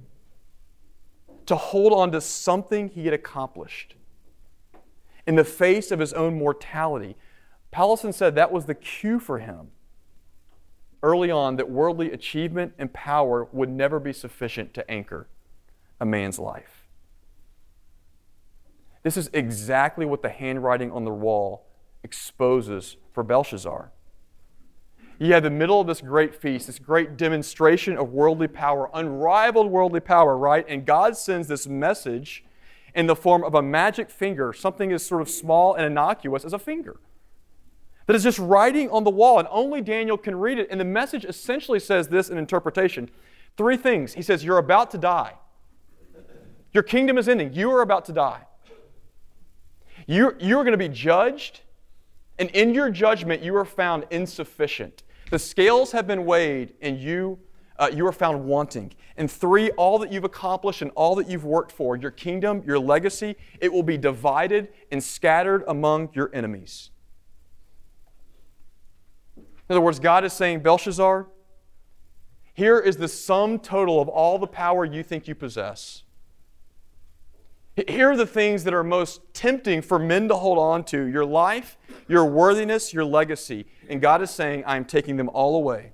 to 1.45 1.55
hold 1.55 1.93
on 1.93 2.11
to 2.13 2.21
something 2.23 2.89
he 2.89 3.05
had 3.05 3.13
accomplished 3.13 3.95
in 5.27 5.37
the 5.37 5.45
face 5.45 5.91
of 5.91 5.99
his 5.99 6.15
own 6.15 6.39
mortality 6.39 7.15
Powlison 7.77 8.15
said 8.15 8.35
that 8.35 8.51
was 8.51 8.65
the 8.65 8.75
cue 8.75 9.21
for 9.21 9.39
him 9.39 9.69
early 11.03 11.31
on 11.31 11.57
that 11.57 11.69
worldly 11.69 12.11
achievement 12.11 12.73
and 12.79 12.91
power 12.91 13.49
would 13.53 13.69
never 13.69 14.01
be 14.01 14.15
sufficient 14.15 14.73
to 14.73 14.91
anchor 14.91 15.29
a 16.01 16.07
man's 16.07 16.39
life. 16.39 16.87
This 19.03 19.19
is 19.19 19.29
exactly 19.35 20.07
what 20.07 20.23
the 20.23 20.31
handwriting 20.31 20.91
on 20.91 21.05
the 21.05 21.11
wall 21.11 21.67
exposes 22.03 22.97
for 23.13 23.23
Belshazzar. 23.23 23.93
You 25.19 25.35
had 25.35 25.43
the 25.43 25.51
middle 25.51 25.79
of 25.79 25.87
this 25.87 26.01
great 26.01 26.35
feast, 26.35 26.69
this 26.69 26.79
great 26.79 27.19
demonstration 27.19 27.99
of 27.99 28.11
worldly 28.11 28.49
power, 28.49 28.89
unrivaled 28.95 29.71
worldly 29.71 30.01
power, 30.01 30.39
right? 30.39 30.65
And 30.67 30.87
God 30.87 31.15
sends 31.15 31.47
this 31.47 31.67
message 31.67 32.43
in 32.95 33.07
the 33.07 33.17
form 33.17 33.45
of 33.45 33.55
a 33.55 33.61
magic 33.61 34.09
finger, 34.09 34.55
something 34.55 34.93
as 34.93 35.05
sort 35.05 35.21
of 35.21 35.29
small 35.29 35.75
and 35.75 35.85
innocuous 35.85 36.43
as 36.43 36.55
a 36.55 36.59
finger 36.59 37.01
that 38.07 38.15
is 38.15 38.23
just 38.23 38.39
writing 38.39 38.89
on 38.91 39.05
the 39.05 39.11
wall, 39.11 39.39
and 39.39 39.49
only 39.51 39.81
Daniel 39.81 40.17
can 40.17 40.37
read 40.37 40.59
it. 40.59 40.69
And 40.71 40.81
the 40.81 40.85
message 40.85 41.25
essentially 41.25 41.81
says 41.81 42.09
this 42.09 42.31
in 42.31 42.39
interpretation 42.39 43.11
three 43.57 43.77
things. 43.77 44.15
He 44.15 44.23
says, 44.23 44.45
You're 44.45 44.59
about 44.59 44.91
to 44.93 44.99
die. 44.99 45.35
Your 46.73 46.83
kingdom 46.83 47.19
is 47.19 47.29
ending. 47.29 47.53
You 47.53 47.71
are 47.73 47.83
about 47.83 48.05
to 48.07 48.13
die. 48.13 48.43
You're, 50.07 50.37
you're 50.39 50.63
going 50.63 50.73
to 50.73 50.79
be 50.79 50.89
judged, 50.89 51.61
and 52.39 52.49
in 52.51 52.75
your 52.75 52.91
judgment, 52.91 53.43
you 53.43 53.57
are 53.57 53.65
found 53.65 54.05
insufficient. 54.11 55.03
The 55.31 55.39
scales 55.39 55.91
have 55.93 56.07
been 56.07 56.25
weighed, 56.25 56.75
and 56.81 57.01
you, 57.01 57.41
uh, 57.79 57.91
you 57.93 58.07
are 58.07 58.13
found 58.13 58.45
wanting. 58.45 58.93
And 59.17 59.29
three, 59.29 59.71
all 59.71 59.99
that 59.99 60.13
you've 60.13 60.25
accomplished 60.25 60.83
and 60.83 60.93
all 60.95 61.17
that 61.17 61.29
you've 61.29 61.45
worked 61.45 61.73
for, 61.73 61.97
your 61.97 62.13
kingdom, 62.13 62.63
your 62.65 62.79
legacy, 62.79 63.35
it 63.61 63.73
will 63.73 63.83
be 63.83 63.97
divided 63.97 64.69
and 64.93 65.03
scattered 65.03 65.65
among 65.67 66.11
your 66.13 66.31
enemies. 66.33 66.91
In 69.69 69.75
other 69.75 69.81
words, 69.81 69.99
God 69.99 70.25
is 70.25 70.33
saying, 70.33 70.61
Belshazzar, 70.61 71.27
here 72.55 72.79
is 72.79 72.97
the 72.97 73.09
sum 73.09 73.59
total 73.59 74.01
of 74.01 74.09
all 74.09 74.39
the 74.39 74.47
power 74.47 74.85
you 74.85 75.03
think 75.03 75.29
you 75.29 75.35
possess. 75.35 76.05
Here 77.89 78.11
are 78.11 78.17
the 78.17 78.27
things 78.27 78.65
that 78.65 78.73
are 78.73 78.85
most 78.85 79.21
tempting 79.35 79.83
for 79.83 79.99
men 79.99 80.29
to 80.29 80.35
hold 80.35 80.57
on 80.57 80.83
to 80.85 81.05
your 81.05 81.27
life, 81.27 81.77
your 82.09 82.25
worthiness, 82.25 82.95
your 82.95 83.05
legacy. 83.05 83.67
And 83.91 84.01
God 84.01 84.23
is 84.23 84.31
saying, 84.31 84.65
I 84.67 84.77
am 84.77 84.87
taking 84.87 85.17
them 85.17 85.29
all 85.29 85.57
away. 85.57 85.93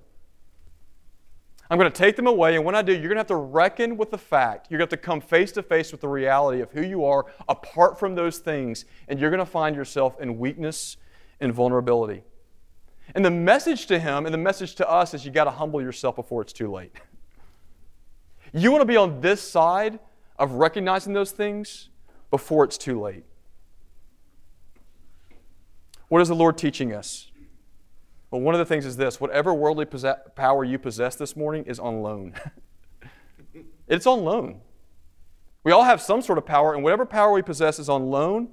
I'm 1.69 1.79
going 1.79 1.91
to 1.91 1.99
take 1.99 2.17
them 2.17 2.27
away, 2.27 2.55
and 2.55 2.67
when 2.67 2.75
I 2.75 2.83
do, 2.83 2.93
you're 2.93 3.09
going 3.09 3.15
to 3.15 3.21
have 3.21 3.27
to 3.29 3.37
reckon 3.37 3.97
with 3.97 4.11
the 4.11 4.19
fact. 4.19 4.67
You're 4.71 4.79
going 4.79 4.89
to 4.89 4.95
have 4.95 5.01
to 5.01 5.07
come 5.07 5.23
face 5.23 5.53
to 5.53 5.63
face 5.63 5.91
with 5.91 6.03
the 6.03 6.09
reality 6.09 6.61
of 6.61 6.71
who 6.71 6.83
you 6.83 7.07
are 7.07 7.25
apart 7.49 7.99
from 7.99 8.15
those 8.15 8.39
things, 8.39 8.85
and 9.09 9.19
you're 9.19 9.31
going 9.31 9.41
to 9.41 9.47
find 9.47 9.75
yourself 9.75 10.21
in 10.21 10.39
weakness 10.39 10.99
and 11.41 11.53
vulnerability. 11.53 12.25
And 13.15 13.25
the 13.25 13.31
message 13.31 13.87
to 13.87 13.99
him 13.99 14.25
and 14.25 14.33
the 14.33 14.39
message 14.39 14.75
to 14.77 14.89
us 14.89 15.15
is 15.15 15.25
you 15.25 15.31
got 15.31 15.45
to 15.45 15.51
humble 15.51 15.83
yourself 15.83 16.17
before 16.17 16.43
it's 16.43 16.53
too 16.53 16.71
late. 16.71 16.93
You 18.55 18.71
want 18.71 18.83
to 18.83 18.87
be 18.87 18.97
on 18.97 19.21
this 19.21 19.43
side 19.43 19.99
of 20.39 20.53
recognizing 20.53 21.13
those 21.13 21.31
things 21.31 21.89
before 22.31 22.65
it's 22.65 22.79
too 22.79 23.01
late. 23.01 23.25
What 26.09 26.21
is 26.21 26.29
the 26.29 26.35
Lord 26.35 26.59
teaching 26.59 26.93
us? 26.93 27.31
Well, 28.31 28.41
one 28.41 28.55
of 28.55 28.59
the 28.59 28.65
things 28.65 28.87
is 28.87 28.97
this 28.97 29.21
whatever 29.21 29.53
worldly 29.53 29.87
power 30.35 30.65
you 30.65 30.79
possess 30.79 31.17
this 31.17 31.37
morning 31.37 31.65
is 31.65 31.79
on 31.79 32.03
loan. 32.03 32.35
it's 33.89 34.07
on 34.07 34.25
loan. 34.25 34.61
We 35.65 35.73
all 35.73 35.85
have 35.85 36.01
some 36.01 36.23
sort 36.23 36.39
of 36.39 36.47
power, 36.47 36.75
and 36.75 36.83
whatever 36.83 37.07
power 37.07 37.33
we 37.33 37.43
possess 37.43 37.79
is 37.79 37.89
on 37.89 38.11
loan, 38.11 38.49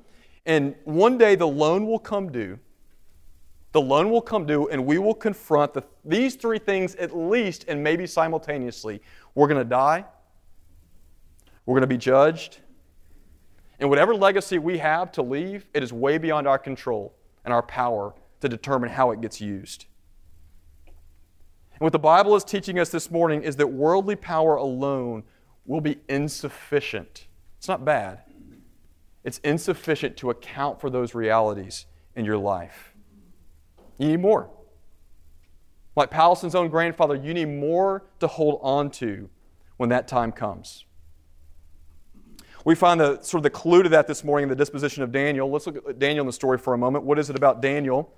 And 0.45 0.75
one 0.83 1.17
day 1.17 1.35
the 1.35 1.47
loan 1.47 1.87
will 1.87 1.99
come 1.99 2.31
due. 2.31 2.59
The 3.71 3.81
loan 3.81 4.09
will 4.09 4.21
come 4.21 4.45
due, 4.45 4.67
and 4.69 4.85
we 4.85 4.97
will 4.97 5.13
confront 5.13 5.73
the, 5.73 5.83
these 6.03 6.35
three 6.35 6.57
things 6.57 6.95
at 6.95 7.15
least, 7.15 7.65
and 7.67 7.83
maybe 7.83 8.07
simultaneously. 8.07 9.01
We're 9.35 9.47
going 9.47 9.59
to 9.59 9.69
die, 9.69 10.05
we're 11.65 11.75
going 11.75 11.81
to 11.81 11.87
be 11.87 11.97
judged, 11.97 12.59
and 13.79 13.89
whatever 13.89 14.15
legacy 14.15 14.57
we 14.57 14.79
have 14.79 15.11
to 15.13 15.21
leave, 15.21 15.67
it 15.73 15.83
is 15.83 15.93
way 15.93 16.17
beyond 16.17 16.47
our 16.47 16.57
control 16.57 17.15
and 17.45 17.53
our 17.53 17.63
power 17.63 18.13
to 18.41 18.49
determine 18.49 18.89
how 18.89 19.11
it 19.11 19.21
gets 19.21 19.39
used. 19.39 19.85
And 20.87 21.81
what 21.81 21.93
the 21.93 21.99
Bible 21.99 22.35
is 22.35 22.43
teaching 22.43 22.77
us 22.79 22.89
this 22.89 23.09
morning 23.09 23.43
is 23.43 23.55
that 23.55 23.67
worldly 23.67 24.15
power 24.15 24.55
alone 24.55 25.23
will 25.65 25.79
be 25.79 25.99
insufficient. 26.09 27.27
It's 27.57 27.67
not 27.67 27.85
bad, 27.85 28.23
it's 29.23 29.37
insufficient 29.39 30.17
to 30.17 30.29
account 30.29 30.81
for 30.81 30.89
those 30.89 31.13
realities 31.13 31.85
in 32.15 32.25
your 32.25 32.37
life. 32.37 32.88
You 33.99 34.07
need 34.07 34.21
more. 34.21 34.49
Like 35.95 36.09
Powlison's 36.09 36.55
own 36.55 36.69
grandfather, 36.69 37.15
you 37.15 37.33
need 37.33 37.49
more 37.49 38.05
to 38.19 38.27
hold 38.27 38.59
on 38.63 38.89
to 38.91 39.29
when 39.77 39.89
that 39.89 40.07
time 40.07 40.31
comes. 40.31 40.85
We 42.65 42.75
find 42.75 42.99
the 42.99 43.21
sort 43.21 43.39
of 43.39 43.43
the 43.43 43.49
clue 43.49 43.83
to 43.83 43.89
that 43.89 44.07
this 44.07 44.23
morning 44.23 44.43
in 44.43 44.49
the 44.49 44.55
disposition 44.55 45.03
of 45.03 45.11
Daniel. 45.11 45.49
Let's 45.49 45.67
look 45.67 45.87
at 45.87 45.99
Daniel 45.99 46.23
in 46.23 46.27
the 46.27 46.33
story 46.33 46.57
for 46.57 46.73
a 46.73 46.77
moment. 46.77 47.03
What 47.03 47.19
is 47.19 47.29
it 47.29 47.35
about 47.35 47.61
Daniel? 47.61 48.13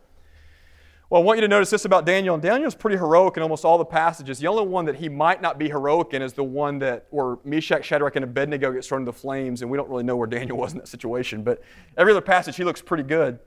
Well, 1.09 1.21
I 1.21 1.25
want 1.25 1.37
you 1.37 1.41
to 1.41 1.47
notice 1.47 1.69
this 1.69 1.83
about 1.83 2.05
Daniel. 2.05 2.35
And 2.35 2.41
Daniel 2.41 2.67
is 2.67 2.75
pretty 2.75 2.97
heroic 2.97 3.35
in 3.35 3.43
almost 3.43 3.65
all 3.65 3.77
the 3.77 3.85
passages. 3.85 4.39
The 4.39 4.47
only 4.47 4.65
one 4.65 4.85
that 4.85 4.95
he 4.95 5.09
might 5.09 5.41
not 5.41 5.59
be 5.59 5.67
heroic 5.67 6.13
in 6.13 6.21
is 6.21 6.33
the 6.33 6.43
one 6.43 6.79
that 6.79 7.07
where 7.09 7.37
Meshach, 7.43 7.83
Shadrach, 7.83 8.15
and 8.15 8.23
Abednego 8.23 8.71
get 8.71 8.85
thrown 8.85 9.01
into 9.01 9.11
the 9.11 9.17
flames, 9.17 9.61
and 9.61 9.69
we 9.69 9.77
don't 9.77 9.89
really 9.89 10.03
know 10.03 10.15
where 10.15 10.27
Daniel 10.27 10.57
was 10.57 10.71
in 10.71 10.79
that 10.79 10.87
situation. 10.87 11.43
But 11.43 11.61
every 11.97 12.13
other 12.13 12.21
passage, 12.21 12.55
he 12.55 12.63
looks 12.63 12.81
pretty 12.81 13.03
good. 13.03 13.39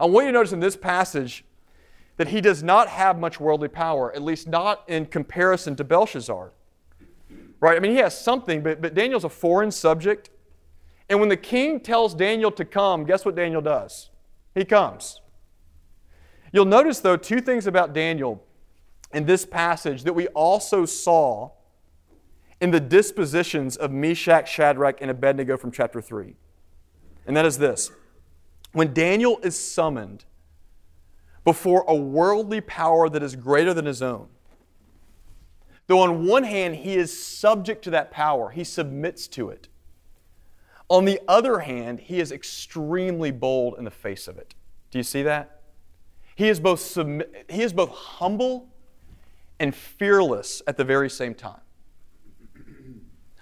I 0.00 0.06
want 0.06 0.26
you 0.26 0.32
to 0.32 0.38
notice 0.38 0.52
in 0.52 0.60
this 0.60 0.76
passage 0.76 1.44
that 2.16 2.28
he 2.28 2.40
does 2.40 2.62
not 2.62 2.88
have 2.88 3.18
much 3.18 3.38
worldly 3.38 3.68
power, 3.68 4.12
at 4.14 4.22
least 4.22 4.48
not 4.48 4.82
in 4.88 5.06
comparison 5.06 5.76
to 5.76 5.84
Belshazzar. 5.84 6.52
Right? 7.60 7.76
I 7.76 7.80
mean, 7.80 7.92
he 7.92 7.98
has 7.98 8.18
something, 8.18 8.62
but, 8.62 8.80
but 8.80 8.94
Daniel's 8.94 9.24
a 9.24 9.28
foreign 9.28 9.70
subject. 9.70 10.30
And 11.10 11.20
when 11.20 11.28
the 11.28 11.36
king 11.36 11.80
tells 11.80 12.14
Daniel 12.14 12.50
to 12.52 12.64
come, 12.64 13.04
guess 13.04 13.24
what 13.24 13.34
Daniel 13.34 13.60
does? 13.60 14.08
He 14.54 14.64
comes. 14.64 15.20
You'll 16.52 16.64
notice, 16.64 17.00
though, 17.00 17.16
two 17.16 17.40
things 17.40 17.66
about 17.66 17.92
Daniel 17.92 18.42
in 19.12 19.26
this 19.26 19.44
passage 19.44 20.04
that 20.04 20.14
we 20.14 20.26
also 20.28 20.86
saw 20.86 21.50
in 22.60 22.70
the 22.70 22.80
dispositions 22.80 23.76
of 23.76 23.90
Meshach, 23.90 24.48
Shadrach, 24.48 25.00
and 25.00 25.10
Abednego 25.10 25.56
from 25.56 25.70
chapter 25.70 26.00
3. 26.00 26.34
And 27.26 27.36
that 27.36 27.44
is 27.44 27.58
this 27.58 27.90
when 28.72 28.94
Daniel 28.94 29.38
is 29.42 29.58
summoned 29.58 30.24
before 31.44 31.84
a 31.88 31.94
worldly 31.94 32.60
power 32.60 33.08
that 33.08 33.22
is 33.22 33.34
greater 33.36 33.74
than 33.74 33.86
his 33.86 34.02
own, 34.02 34.28
though 35.86 36.00
on 36.00 36.26
one 36.26 36.44
hand 36.44 36.76
he 36.76 36.94
is 36.94 37.26
subject 37.26 37.82
to 37.84 37.90
that 37.90 38.10
power, 38.10 38.50
he 38.50 38.62
submits 38.62 39.26
to 39.28 39.50
it. 39.50 39.68
On 40.88 41.04
the 41.04 41.20
other 41.28 41.60
hand, 41.60 42.00
he 42.00 42.18
is 42.18 42.32
extremely 42.32 43.30
bold 43.30 43.76
in 43.78 43.84
the 43.84 43.90
face 43.92 44.26
of 44.26 44.38
it. 44.38 44.54
Do 44.90 44.98
you 44.98 45.04
see 45.04 45.22
that? 45.22 45.60
He 46.34 46.48
is 46.48 46.58
both, 46.58 46.80
submi- 46.80 47.28
he 47.48 47.62
is 47.62 47.72
both 47.72 47.90
humble 47.90 48.68
and 49.60 49.74
fearless 49.74 50.62
at 50.66 50.76
the 50.76 50.84
very 50.84 51.08
same 51.08 51.34
time. 51.34 51.60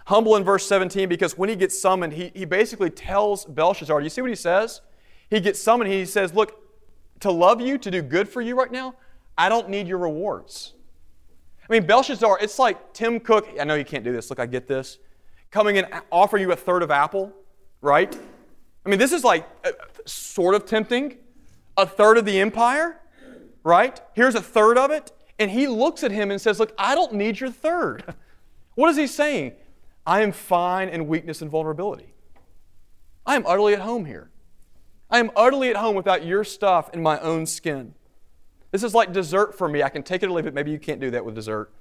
Humble 0.07 0.37
in 0.37 0.45
verse 0.45 0.67
17 0.67 1.09
because 1.09 1.39
when 1.39 1.49
he 1.49 1.57
gets 1.57 1.81
summoned, 1.81 2.15
he, 2.15 2.33
he 2.35 2.45
basically 2.45 2.91
tells 2.91 3.45
Belshazzar, 3.45 3.99
do 4.01 4.05
you 4.05 4.11
see 4.11 4.21
what 4.21 4.31
he 4.31 4.37
says? 4.37 4.81
He 5.31 5.41
gets 5.41 5.61
summoned, 5.61 5.91
he 5.91 6.05
says, 6.05 6.35
Look, 6.35 6.61
to 7.21 7.31
love 7.31 7.61
you, 7.61 7.79
to 7.79 7.91
do 7.91 8.03
good 8.03 8.29
for 8.29 8.41
you 8.41 8.57
right 8.57 8.71
now, 8.71 8.95
I 9.37 9.49
don't 9.49 9.69
need 9.69 9.87
your 9.87 9.99
rewards. 9.99 10.75
I 11.69 11.73
mean, 11.73 11.87
Belshazzar, 11.87 12.39
it's 12.41 12.59
like 12.59 12.95
Tim 12.95 13.21
Cook, 13.21 13.49
I 13.61 13.65
know 13.65 13.75
you 13.75 13.85
can't 13.85 14.05
do 14.05 14.13
this, 14.13 14.31
look, 14.31 14.41
I 14.41 14.47
get 14.47 14.67
this, 14.67 14.99
coming 15.51 15.77
and 15.79 15.87
offering 16.11 16.43
you 16.43 16.53
a 16.53 16.57
third 16.57 16.83
of 16.83 16.91
apple, 16.91 17.33
right? 17.83 18.17
I 18.87 18.89
mean, 18.89 18.99
this 18.99 19.13
is 19.13 19.23
like 19.23 19.47
uh, 19.65 19.73
sort 20.07 20.55
of 20.55 20.65
tempting, 20.65 21.19
a 21.77 21.87
third 21.87 22.17
of 22.17 22.25
the 22.25 22.41
empire, 22.41 23.01
right? 23.63 24.01
Here's 24.15 24.35
a 24.35 24.41
third 24.41 24.79
of 24.79 24.91
it. 24.91 25.13
And 25.39 25.51
he 25.51 25.69
looks 25.69 26.03
at 26.03 26.11
him 26.11 26.31
and 26.31 26.41
says, 26.41 26.59
Look, 26.59 26.75
I 26.77 26.95
don't 26.95 27.15
need 27.15 27.41
your 27.41 27.51
third. 27.51 28.05
What 28.75 28.91
is 28.91 28.97
he 28.97 29.09
saying? 29.09 29.55
I 30.07 30.23
am 30.23 30.31
fine 30.31 30.89
in 30.89 31.09
weakness 31.09 31.43
and 31.43 31.51
vulnerability. 31.51 32.15
I 33.27 33.35
am 33.35 33.45
utterly 33.45 33.75
at 33.75 33.81
home 33.81 34.05
here. 34.05 34.31
I 35.11 35.19
am 35.19 35.31
utterly 35.35 35.71
at 35.71 35.77
home 35.77 35.97
without 35.97 36.25
your 36.25 36.45
stuff 36.45 36.91
in 36.93 37.03
my 37.03 37.19
own 37.21 37.47
skin. 37.47 37.95
This 38.71 38.83
is 38.83 38.95
like 38.95 39.13
dessert 39.13 39.57
for 39.57 39.69
me. 39.69 39.83
I 39.83 39.89
can 39.89 40.03
take 40.03 40.23
it 40.23 40.27
or 40.27 40.33
leave 40.33 40.47
it. 40.47 40.53
Maybe 40.53 40.71
you 40.71 40.79
can't 40.79 41.01
do 41.01 41.11
that 41.13 41.25
with 41.25 41.35
dessert. 41.35 41.73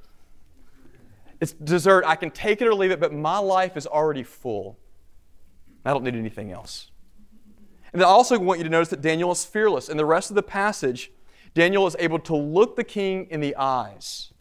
It's 1.42 1.52
dessert. 1.52 2.06
I 2.06 2.16
can 2.16 2.32
take 2.32 2.62
it 2.62 2.68
or 2.68 2.74
leave 2.74 2.92
it, 2.92 3.00
but 3.00 3.13
my 3.13 3.38
life 3.38 3.76
is 3.76 3.86
already 3.86 4.24
full. 4.24 4.78
I 5.86 5.92
don't 5.92 6.04
need 6.04 6.16
anything 6.16 6.52
else. 6.52 6.92
And 7.94 8.02
I 8.02 8.06
also 8.06 8.38
want 8.40 8.60
you 8.60 8.63
to 8.63 8.70
notice 8.70 8.90
that 8.90 9.02
Daniel 9.02 9.32
is 9.32 9.46
fearless. 9.46 9.90
In 9.90 9.98
the 9.98 10.06
rest 10.06 10.30
of 10.30 10.36
the 10.36 10.44
passage, 10.44 11.12
Daniel 11.54 11.88
is 11.88 11.96
able 12.00 12.20
to 12.20 12.36
look 12.36 12.76
the 12.76 12.84
king 12.84 13.28
in 13.30 13.40
the 13.40 13.56
eyes 13.56 14.34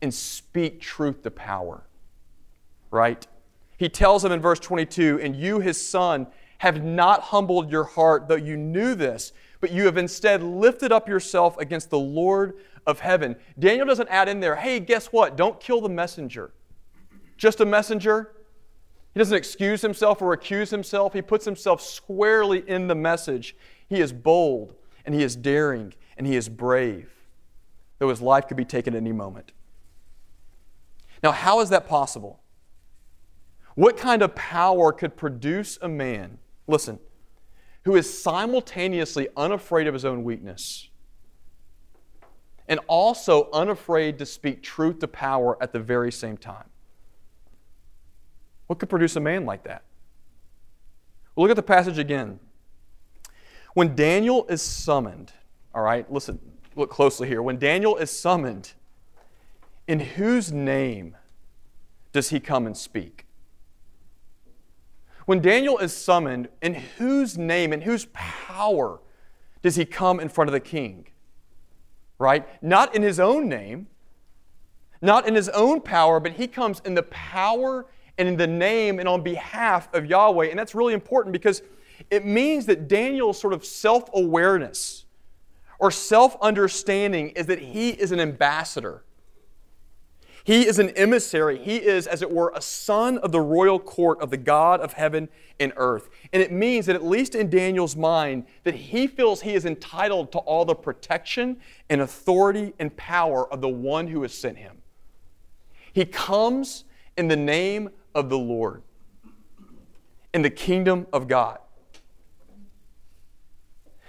and 0.00 0.12
speak 0.12 0.80
truth 0.80 1.22
to 1.22 1.30
power. 1.30 1.84
Right? 2.90 3.26
He 3.76 3.88
tells 3.88 4.24
him 4.24 4.32
in 4.32 4.40
verse 4.40 4.60
22 4.60 5.20
And 5.22 5.34
you, 5.34 5.60
his 5.60 5.84
son, 5.84 6.26
have 6.62 6.84
not 6.84 7.22
humbled 7.22 7.72
your 7.72 7.82
heart, 7.82 8.28
though 8.28 8.36
you 8.36 8.56
knew 8.56 8.94
this, 8.94 9.32
but 9.60 9.72
you 9.72 9.84
have 9.86 9.96
instead 9.96 10.44
lifted 10.44 10.92
up 10.92 11.08
yourself 11.08 11.58
against 11.58 11.90
the 11.90 11.98
Lord 11.98 12.54
of 12.86 13.00
heaven. 13.00 13.34
Daniel 13.58 13.84
doesn't 13.84 14.08
add 14.08 14.28
in 14.28 14.38
there, 14.38 14.54
hey, 14.54 14.78
guess 14.78 15.06
what? 15.06 15.36
Don't 15.36 15.58
kill 15.58 15.80
the 15.80 15.88
messenger. 15.88 16.52
Just 17.36 17.60
a 17.60 17.66
messenger? 17.66 18.36
He 19.12 19.18
doesn't 19.18 19.36
excuse 19.36 19.82
himself 19.82 20.22
or 20.22 20.34
accuse 20.34 20.70
himself. 20.70 21.14
He 21.14 21.20
puts 21.20 21.44
himself 21.44 21.82
squarely 21.82 22.62
in 22.68 22.86
the 22.86 22.94
message. 22.94 23.56
He 23.88 24.00
is 24.00 24.12
bold 24.12 24.76
and 25.04 25.16
he 25.16 25.24
is 25.24 25.34
daring 25.34 25.94
and 26.16 26.28
he 26.28 26.36
is 26.36 26.48
brave, 26.48 27.10
though 27.98 28.08
his 28.08 28.22
life 28.22 28.46
could 28.46 28.56
be 28.56 28.64
taken 28.64 28.94
at 28.94 28.98
any 28.98 29.10
moment. 29.10 29.50
Now, 31.24 31.32
how 31.32 31.58
is 31.58 31.70
that 31.70 31.88
possible? 31.88 32.38
What 33.74 33.96
kind 33.96 34.22
of 34.22 34.36
power 34.36 34.92
could 34.92 35.16
produce 35.16 35.76
a 35.82 35.88
man, 35.88 36.38
listen, 36.66 36.98
who 37.84 37.96
is 37.96 38.22
simultaneously 38.22 39.28
unafraid 39.36 39.86
of 39.86 39.94
his 39.94 40.04
own 40.04 40.24
weakness 40.24 40.88
and 42.68 42.78
also 42.86 43.50
unafraid 43.52 44.18
to 44.18 44.26
speak 44.26 44.62
truth 44.62 45.00
to 45.00 45.08
power 45.08 45.60
at 45.62 45.72
the 45.72 45.80
very 45.80 46.12
same 46.12 46.36
time? 46.36 46.68
What 48.66 48.78
could 48.78 48.88
produce 48.88 49.16
a 49.16 49.20
man 49.20 49.44
like 49.44 49.64
that? 49.64 49.82
Look 51.36 51.50
at 51.50 51.56
the 51.56 51.62
passage 51.62 51.98
again. 51.98 52.38
When 53.74 53.94
Daniel 53.94 54.46
is 54.48 54.62
summoned, 54.62 55.32
all 55.74 55.82
right, 55.82 56.10
listen, 56.12 56.38
look 56.76 56.90
closely 56.90 57.26
here. 57.26 57.42
When 57.42 57.58
Daniel 57.58 57.96
is 57.96 58.10
summoned, 58.10 58.72
in 59.88 60.00
whose 60.00 60.52
name 60.52 61.16
does 62.12 62.30
he 62.30 62.38
come 62.38 62.66
and 62.66 62.76
speak? 62.76 63.26
When 65.26 65.40
Daniel 65.40 65.78
is 65.78 65.92
summoned, 65.92 66.48
in 66.60 66.74
whose 66.74 67.38
name, 67.38 67.72
in 67.72 67.82
whose 67.82 68.06
power 68.12 69.00
does 69.62 69.76
he 69.76 69.84
come 69.84 70.20
in 70.20 70.28
front 70.28 70.48
of 70.48 70.52
the 70.52 70.60
king? 70.60 71.08
Right? 72.18 72.46
Not 72.62 72.94
in 72.94 73.02
his 73.02 73.20
own 73.20 73.48
name, 73.48 73.86
not 75.00 75.26
in 75.26 75.34
his 75.34 75.48
own 75.50 75.80
power, 75.80 76.20
but 76.20 76.32
he 76.32 76.46
comes 76.46 76.80
in 76.84 76.94
the 76.94 77.02
power 77.04 77.86
and 78.18 78.28
in 78.28 78.36
the 78.36 78.46
name 78.46 78.98
and 78.98 79.08
on 79.08 79.22
behalf 79.22 79.92
of 79.94 80.06
Yahweh. 80.06 80.46
And 80.48 80.58
that's 80.58 80.74
really 80.74 80.94
important 80.94 81.32
because 81.32 81.62
it 82.10 82.24
means 82.24 82.66
that 82.66 82.88
Daniel's 82.88 83.40
sort 83.40 83.52
of 83.52 83.64
self 83.64 84.08
awareness 84.14 85.04
or 85.78 85.90
self 85.90 86.36
understanding 86.40 87.30
is 87.30 87.46
that 87.46 87.58
he 87.58 87.90
is 87.90 88.12
an 88.12 88.20
ambassador. 88.20 89.04
He 90.44 90.66
is 90.66 90.78
an 90.78 90.90
emissary. 90.90 91.58
He 91.58 91.76
is, 91.76 92.06
as 92.06 92.20
it 92.20 92.30
were, 92.30 92.52
a 92.54 92.60
son 92.60 93.18
of 93.18 93.30
the 93.30 93.40
royal 93.40 93.78
court 93.78 94.20
of 94.20 94.30
the 94.30 94.36
God 94.36 94.80
of 94.80 94.94
heaven 94.94 95.28
and 95.60 95.72
earth. 95.76 96.08
And 96.32 96.42
it 96.42 96.50
means 96.50 96.86
that, 96.86 96.96
at 96.96 97.04
least 97.04 97.34
in 97.34 97.48
Daniel's 97.48 97.94
mind, 97.94 98.46
that 98.64 98.74
he 98.74 99.06
feels 99.06 99.42
he 99.42 99.54
is 99.54 99.64
entitled 99.64 100.32
to 100.32 100.38
all 100.38 100.64
the 100.64 100.74
protection 100.74 101.58
and 101.88 102.00
authority 102.00 102.74
and 102.80 102.96
power 102.96 103.50
of 103.52 103.60
the 103.60 103.68
one 103.68 104.08
who 104.08 104.22
has 104.22 104.34
sent 104.34 104.58
him. 104.58 104.78
He 105.92 106.04
comes 106.04 106.84
in 107.16 107.28
the 107.28 107.36
name 107.36 107.90
of 108.14 108.28
the 108.28 108.38
Lord, 108.38 108.82
in 110.34 110.42
the 110.42 110.50
kingdom 110.50 111.06
of 111.12 111.28
God. 111.28 111.58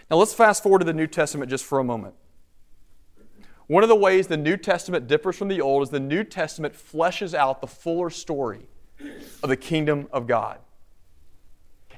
Now 0.09 0.17
let's 0.17 0.33
fast 0.33 0.63
forward 0.63 0.79
to 0.79 0.85
the 0.85 0.93
New 0.93 1.07
Testament 1.07 1.51
just 1.51 1.65
for 1.65 1.79
a 1.79 1.83
moment. 1.83 2.15
One 3.73 3.81
of 3.81 3.89
the 3.89 3.95
ways 3.95 4.27
the 4.27 4.37
New 4.37 4.55
Testament 4.55 5.07
differs 5.07 5.35
from 5.35 5.47
the 5.47 5.59
Old 5.59 5.81
is 5.81 5.89
the 5.89 5.99
New 5.99 6.23
Testament 6.23 6.75
fleshes 6.75 7.33
out 7.33 7.59
the 7.59 7.65
fuller 7.65 8.11
story 8.11 8.67
of 9.41 9.49
the 9.49 9.57
kingdom 9.57 10.07
of 10.11 10.27
God. 10.27 10.59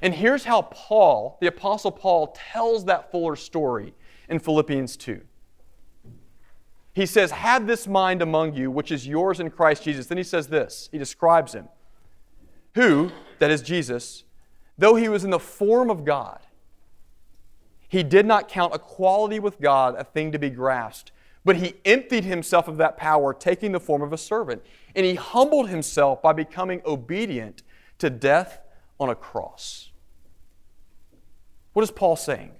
And 0.00 0.14
here's 0.14 0.44
how 0.44 0.62
Paul, 0.62 1.36
the 1.38 1.48
Apostle 1.48 1.90
Paul, 1.90 2.34
tells 2.50 2.86
that 2.86 3.12
fuller 3.12 3.36
story 3.36 3.92
in 4.30 4.38
Philippians 4.38 4.96
2. 4.96 5.20
He 6.94 7.04
says, 7.04 7.30
Have 7.32 7.66
this 7.66 7.86
mind 7.86 8.22
among 8.22 8.54
you, 8.54 8.70
which 8.70 8.90
is 8.90 9.06
yours 9.06 9.38
in 9.38 9.50
Christ 9.50 9.82
Jesus. 9.82 10.06
Then 10.06 10.16
he 10.16 10.24
says 10.24 10.48
this 10.48 10.88
he 10.90 10.96
describes 10.96 11.52
him, 11.52 11.68
who, 12.74 13.10
that 13.38 13.50
is 13.50 13.60
Jesus, 13.60 14.24
though 14.78 14.94
he 14.94 15.10
was 15.10 15.24
in 15.24 15.30
the 15.30 15.38
form 15.38 15.90
of 15.90 16.06
God, 16.06 16.40
he 17.86 18.02
did 18.02 18.24
not 18.24 18.48
count 18.48 18.74
equality 18.74 19.38
with 19.38 19.60
God 19.60 19.94
a 19.98 20.04
thing 20.04 20.32
to 20.32 20.38
be 20.38 20.48
grasped, 20.48 21.12
but 21.46 21.56
he 21.56 21.74
emptied 21.84 22.24
himself 22.24 22.66
of 22.66 22.76
that 22.78 22.96
power, 22.96 23.32
taking 23.32 23.70
the 23.70 23.78
form 23.78 24.02
of 24.02 24.12
a 24.12 24.18
servant. 24.18 24.60
And 24.96 25.06
he 25.06 25.14
humbled 25.14 25.68
himself 25.68 26.20
by 26.20 26.32
becoming 26.32 26.82
obedient 26.84 27.62
to 27.98 28.10
death 28.10 28.58
on 28.98 29.10
a 29.10 29.14
cross. 29.14 29.92
What 31.72 31.84
is 31.84 31.92
Paul 31.92 32.16
saying? 32.16 32.50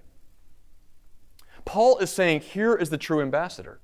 Paul 1.65 1.99
is 1.99 2.11
saying, 2.11 2.43
here 2.43 2.77
is 2.77 2.89
the 2.89 2.97
true 2.97 3.21
ambassador. 3.21 3.81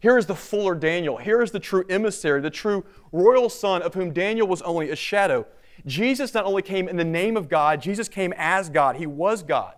Here 0.00 0.18
is 0.18 0.26
the 0.26 0.36
fuller 0.36 0.74
Daniel. 0.74 1.16
Here 1.16 1.40
is 1.40 1.50
the 1.50 1.58
true 1.58 1.86
emissary, 1.88 2.42
the 2.42 2.50
true 2.50 2.84
royal 3.10 3.48
son 3.48 3.80
of 3.80 3.94
whom 3.94 4.12
Daniel 4.12 4.46
was 4.46 4.60
only 4.62 4.90
a 4.90 4.96
shadow. 4.96 5.46
Jesus 5.86 6.34
not 6.34 6.44
only 6.44 6.60
came 6.60 6.88
in 6.88 6.98
the 6.98 7.04
name 7.04 7.38
of 7.38 7.48
God, 7.48 7.80
Jesus 7.80 8.06
came 8.06 8.34
as 8.36 8.68
God. 8.68 8.96
He 8.96 9.06
was 9.06 9.42
God. 9.42 9.76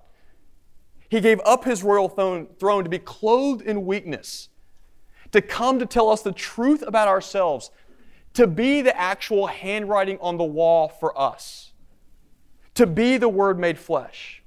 He 1.08 1.20
gave 1.20 1.40
up 1.44 1.64
his 1.64 1.82
royal 1.82 2.08
throne 2.08 2.84
to 2.84 2.90
be 2.90 2.98
clothed 2.98 3.62
in 3.62 3.86
weakness, 3.86 4.48
to 5.32 5.40
come 5.40 5.78
to 5.78 5.86
tell 5.86 6.10
us 6.10 6.22
the 6.22 6.32
truth 6.32 6.82
about 6.86 7.08
ourselves, 7.08 7.70
to 8.34 8.46
be 8.46 8.82
the 8.82 8.96
actual 8.98 9.46
handwriting 9.46 10.18
on 10.20 10.36
the 10.36 10.44
wall 10.44 10.88
for 10.88 11.18
us, 11.18 11.72
to 12.74 12.86
be 12.86 13.16
the 13.16 13.28
Word 13.28 13.58
made 13.58 13.78
flesh. 13.78 14.42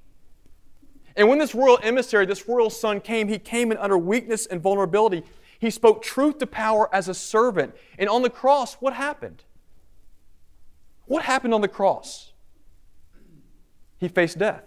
And 1.15 1.27
when 1.27 1.39
this 1.39 1.53
royal 1.53 1.79
emissary, 1.83 2.25
this 2.25 2.47
royal 2.47 2.69
son 2.69 3.01
came, 3.01 3.27
he 3.27 3.37
came 3.37 3.71
in 3.71 3.77
utter 3.77 3.97
weakness 3.97 4.45
and 4.45 4.61
vulnerability. 4.61 5.23
He 5.59 5.69
spoke 5.69 6.01
truth 6.01 6.37
to 6.37 6.47
power 6.47 6.93
as 6.95 7.09
a 7.09 7.13
servant. 7.13 7.75
And 7.99 8.09
on 8.09 8.21
the 8.21 8.29
cross, 8.29 8.75
what 8.75 8.93
happened? 8.93 9.43
What 11.05 11.23
happened 11.23 11.53
on 11.53 11.61
the 11.61 11.67
cross? 11.67 12.31
He 13.97 14.07
faced 14.07 14.37
death. 14.39 14.63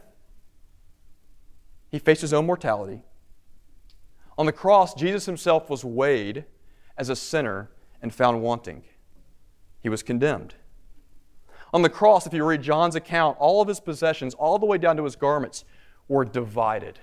He 1.95 2.01
faced 2.01 2.23
his 2.23 2.33
own 2.33 2.47
mortality. 2.47 3.05
On 4.37 4.47
the 4.47 4.53
cross, 4.53 4.95
Jesus 4.95 5.27
himself 5.27 5.71
was 5.71 5.85
weighed 5.85 6.45
as 6.99 7.09
a 7.09 7.15
sinner 7.15 7.71
and 8.03 8.13
found 8.13 8.43
wanting. 8.43 8.83
He 9.81 9.89
was 9.89 10.03
condemned. 10.03 10.57
On 11.73 11.83
the 11.83 11.89
cross, 11.89 12.27
if 12.27 12.33
you 12.33 12.45
read 12.45 12.63
John's 12.63 12.97
account, 12.97 13.37
all 13.39 13.63
of 13.63 13.69
his 13.69 13.79
possessions, 13.79 14.35
all 14.35 14.59
the 14.59 14.67
way 14.67 14.77
down 14.77 14.97
to 14.97 15.05
his 15.05 15.15
garments, 15.15 15.65
were 16.09 16.25
divided 16.25 16.99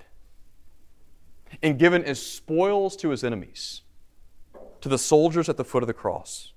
and 1.62 1.78
given 1.78 2.04
as 2.04 2.20
spoils 2.20 2.94
to 2.96 3.08
his 3.08 3.24
enemies, 3.24 3.80
to 4.82 4.90
the 4.90 4.98
soldiers 4.98 5.48
at 5.48 5.56
the 5.56 5.64
foot 5.64 5.82
of 5.82 5.86
the 5.86 5.94
cross. 5.94 6.52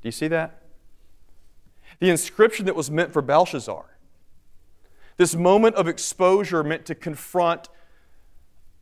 Do 0.00 0.08
you 0.08 0.12
see 0.12 0.28
that? 0.28 0.62
The 2.00 2.08
inscription 2.08 2.64
that 2.64 2.76
was 2.76 2.90
meant 2.90 3.12
for 3.12 3.20
Belshazzar, 3.20 3.93
this 5.16 5.34
moment 5.34 5.76
of 5.76 5.86
exposure 5.86 6.64
meant 6.64 6.84
to 6.86 6.94
confront 6.94 7.68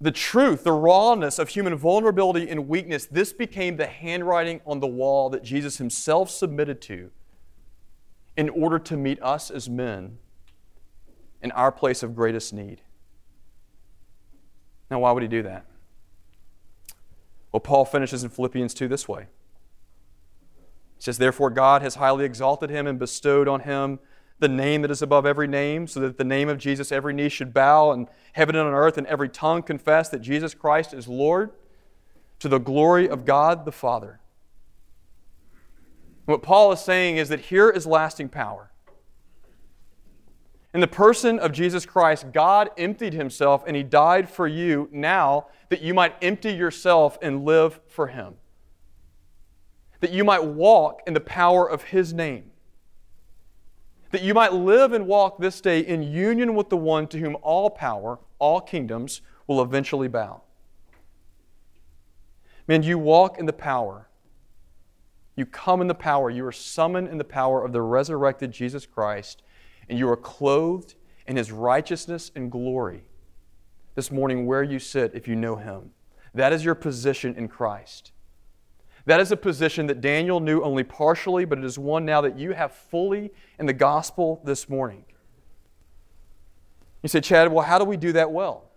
the 0.01 0.11
truth, 0.11 0.64
the 0.64 0.73
rawness 0.73 1.38
of 1.38 1.51
human 1.51 1.77
vulnerability 1.77 2.49
and 2.49 2.68
weakness, 2.68 3.07
this 3.07 3.33
became 3.33 3.77
the 3.77 3.87
handwriting 3.87 4.61
on 4.66 4.81
the 4.81 4.87
wall 4.87 5.31
that 5.31 5.45
Jesus 5.45 5.79
himself 5.79 6.29
submitted 6.29 6.81
to 6.83 7.11
in 8.37 8.49
order 8.49 8.79
to 8.81 8.97
meet 8.97 9.23
us 9.23 9.51
as 9.51 9.71
men 9.71 10.18
in 11.40 11.53
our 11.53 11.71
place 11.71 12.03
of 12.03 12.16
greatest 12.16 12.53
need. 12.53 12.81
Now, 14.90 15.01
why 15.01 15.12
would 15.12 15.23
he 15.23 15.29
do 15.29 15.42
that? 15.42 15.66
Well, 17.53 17.61
Paul 17.61 17.85
finishes 17.85 18.25
in 18.25 18.31
Philippians 18.31 18.75
2 18.75 18.88
this 18.88 19.07
way. 19.07 19.27
He 20.97 21.03
says, 21.03 21.18
Therefore, 21.18 21.51
God 21.51 21.83
has 21.83 21.97
highly 21.97 22.25
exalted 22.25 22.71
him 22.71 22.87
and 22.87 22.99
bestowed 22.99 23.47
on 23.47 23.61
him 23.61 24.01
the 24.38 24.49
name 24.49 24.83
that 24.83 24.90
is 24.90 25.03
above 25.03 25.25
every 25.25 25.47
name, 25.47 25.87
so 25.87 26.01
that 26.01 26.18
the 26.18 26.25
name 26.25 26.49
of 26.49 26.59
Jesus 26.59 26.90
every 26.90 27.12
knee 27.12 27.29
should 27.29 27.55
bow, 27.55 27.92
and 27.92 28.09
heaven 28.33 28.57
and 28.57 28.66
on 28.66 28.75
earth, 28.75 28.99
and 28.99 29.07
every 29.07 29.29
tongue 29.29 29.62
confess 29.62 30.09
that 30.09 30.21
Jesus 30.21 30.55
Christ 30.55 30.92
is 30.92 31.07
Lord, 31.09 31.51
to 32.40 32.49
the 32.49 32.59
glory 32.59 33.09
of 33.09 33.25
God 33.25 33.64
the 33.64 33.73
Father. 33.73 34.21
What 36.25 36.42
Paul 36.42 36.73
is 36.73 36.81
saying 36.81 37.16
is 37.16 37.29
that 37.29 37.40
here 37.40 37.71
is 37.71 37.87
lasting 37.87 38.29
power. 38.29 38.71
In 40.75 40.81
the 40.81 40.87
person 40.87 41.38
of 41.38 41.53
Jesus 41.53 41.85
Christ, 41.85 42.33
God 42.33 42.71
emptied 42.79 43.12
himself 43.12 43.62
and 43.66 43.77
he 43.77 43.83
died 43.83 44.31
for 44.31 44.47
you 44.47 44.88
now 44.90 45.49
that 45.68 45.83
you 45.83 45.92
might 45.92 46.14
empty 46.23 46.53
yourself 46.53 47.18
and 47.21 47.45
live 47.45 47.81
for 47.87 48.07
him. 48.07 48.35
That 50.01 50.12
you 50.12 50.25
might 50.25 50.45
walk 50.45 51.03
in 51.07 51.12
the 51.12 51.21
power 51.21 51.68
of 51.68 51.85
his 51.85 52.14
name 52.14 52.52
that 54.12 54.22
you 54.22 54.35
might 54.35 54.53
live 54.53 54.92
and 54.92 55.07
walk 55.07 55.38
this 55.38 55.61
day 55.61 55.81
in 55.81 56.03
union 56.03 56.55
with 56.55 56.68
the 56.68 56.77
one 56.77 57.09
to 57.09 57.18
whom 57.18 57.37
all 57.42 57.68
power, 57.70 58.20
all 58.38 58.61
kingdoms 58.61 59.22
will 59.46 59.61
eventually 59.61 60.07
bow. 60.07 60.42
Man, 62.68 62.83
you 62.83 62.98
walk 62.98 63.38
in 63.38 63.46
the 63.46 63.53
power. 63.53 64.09
You 65.35 65.46
come 65.46 65.81
in 65.81 65.88
the 65.88 65.94
power. 65.94 66.31
You 66.31 66.46
are 66.46 66.53
summoned 66.53 67.09
in 67.09 67.18
the 67.18 67.25
power 67.25 67.64
of 67.64 67.72
the 67.72 67.83
resurrected 67.83 68.53
Jesus 68.53 68.87
Christ, 68.87 69.42
and 69.88 69.98
you 69.98 70.09
are 70.09 70.16
clothed 70.16 70.94
in 71.27 71.37
his 71.37 71.51
righteousness 71.51 72.31
and 72.35 72.51
glory 72.51 73.05
this 73.94 74.11
morning 74.11 74.46
where 74.46 74.62
you 74.62 74.79
sit 74.79 75.12
if 75.14 75.27
you 75.27 75.37
know 75.37 75.57
him. 75.57 75.90
That 76.35 76.53
is 76.53 76.64
your 76.64 76.75
position 76.75 77.35
in 77.35 77.48
Christ. 77.48 78.12
That 79.05 79.21
is 79.21 79.33
a 79.33 79.37
position 79.37 79.87
that 79.88 80.01
Daniel 80.01 80.38
knew 80.38 80.62
only 80.62 80.85
partially, 80.85 81.45
but 81.45 81.59
it 81.59 81.65
is 81.65 81.79
one 81.79 82.05
now 82.05 82.21
that 82.21 82.38
you 82.38 82.53
have 82.53 82.73
fully 82.73 83.33
in 83.59 83.67
the 83.67 83.73
gospel 83.73 84.41
this 84.45 84.69
morning. 84.69 85.05
You 87.03 87.09
say, 87.09 87.21
Chad, 87.21 87.53
well, 87.53 87.65
how 87.65 87.79
do 87.79 87.85
we 87.85 87.97
do 87.97 88.12
that 88.12 88.31
well? 88.31 88.71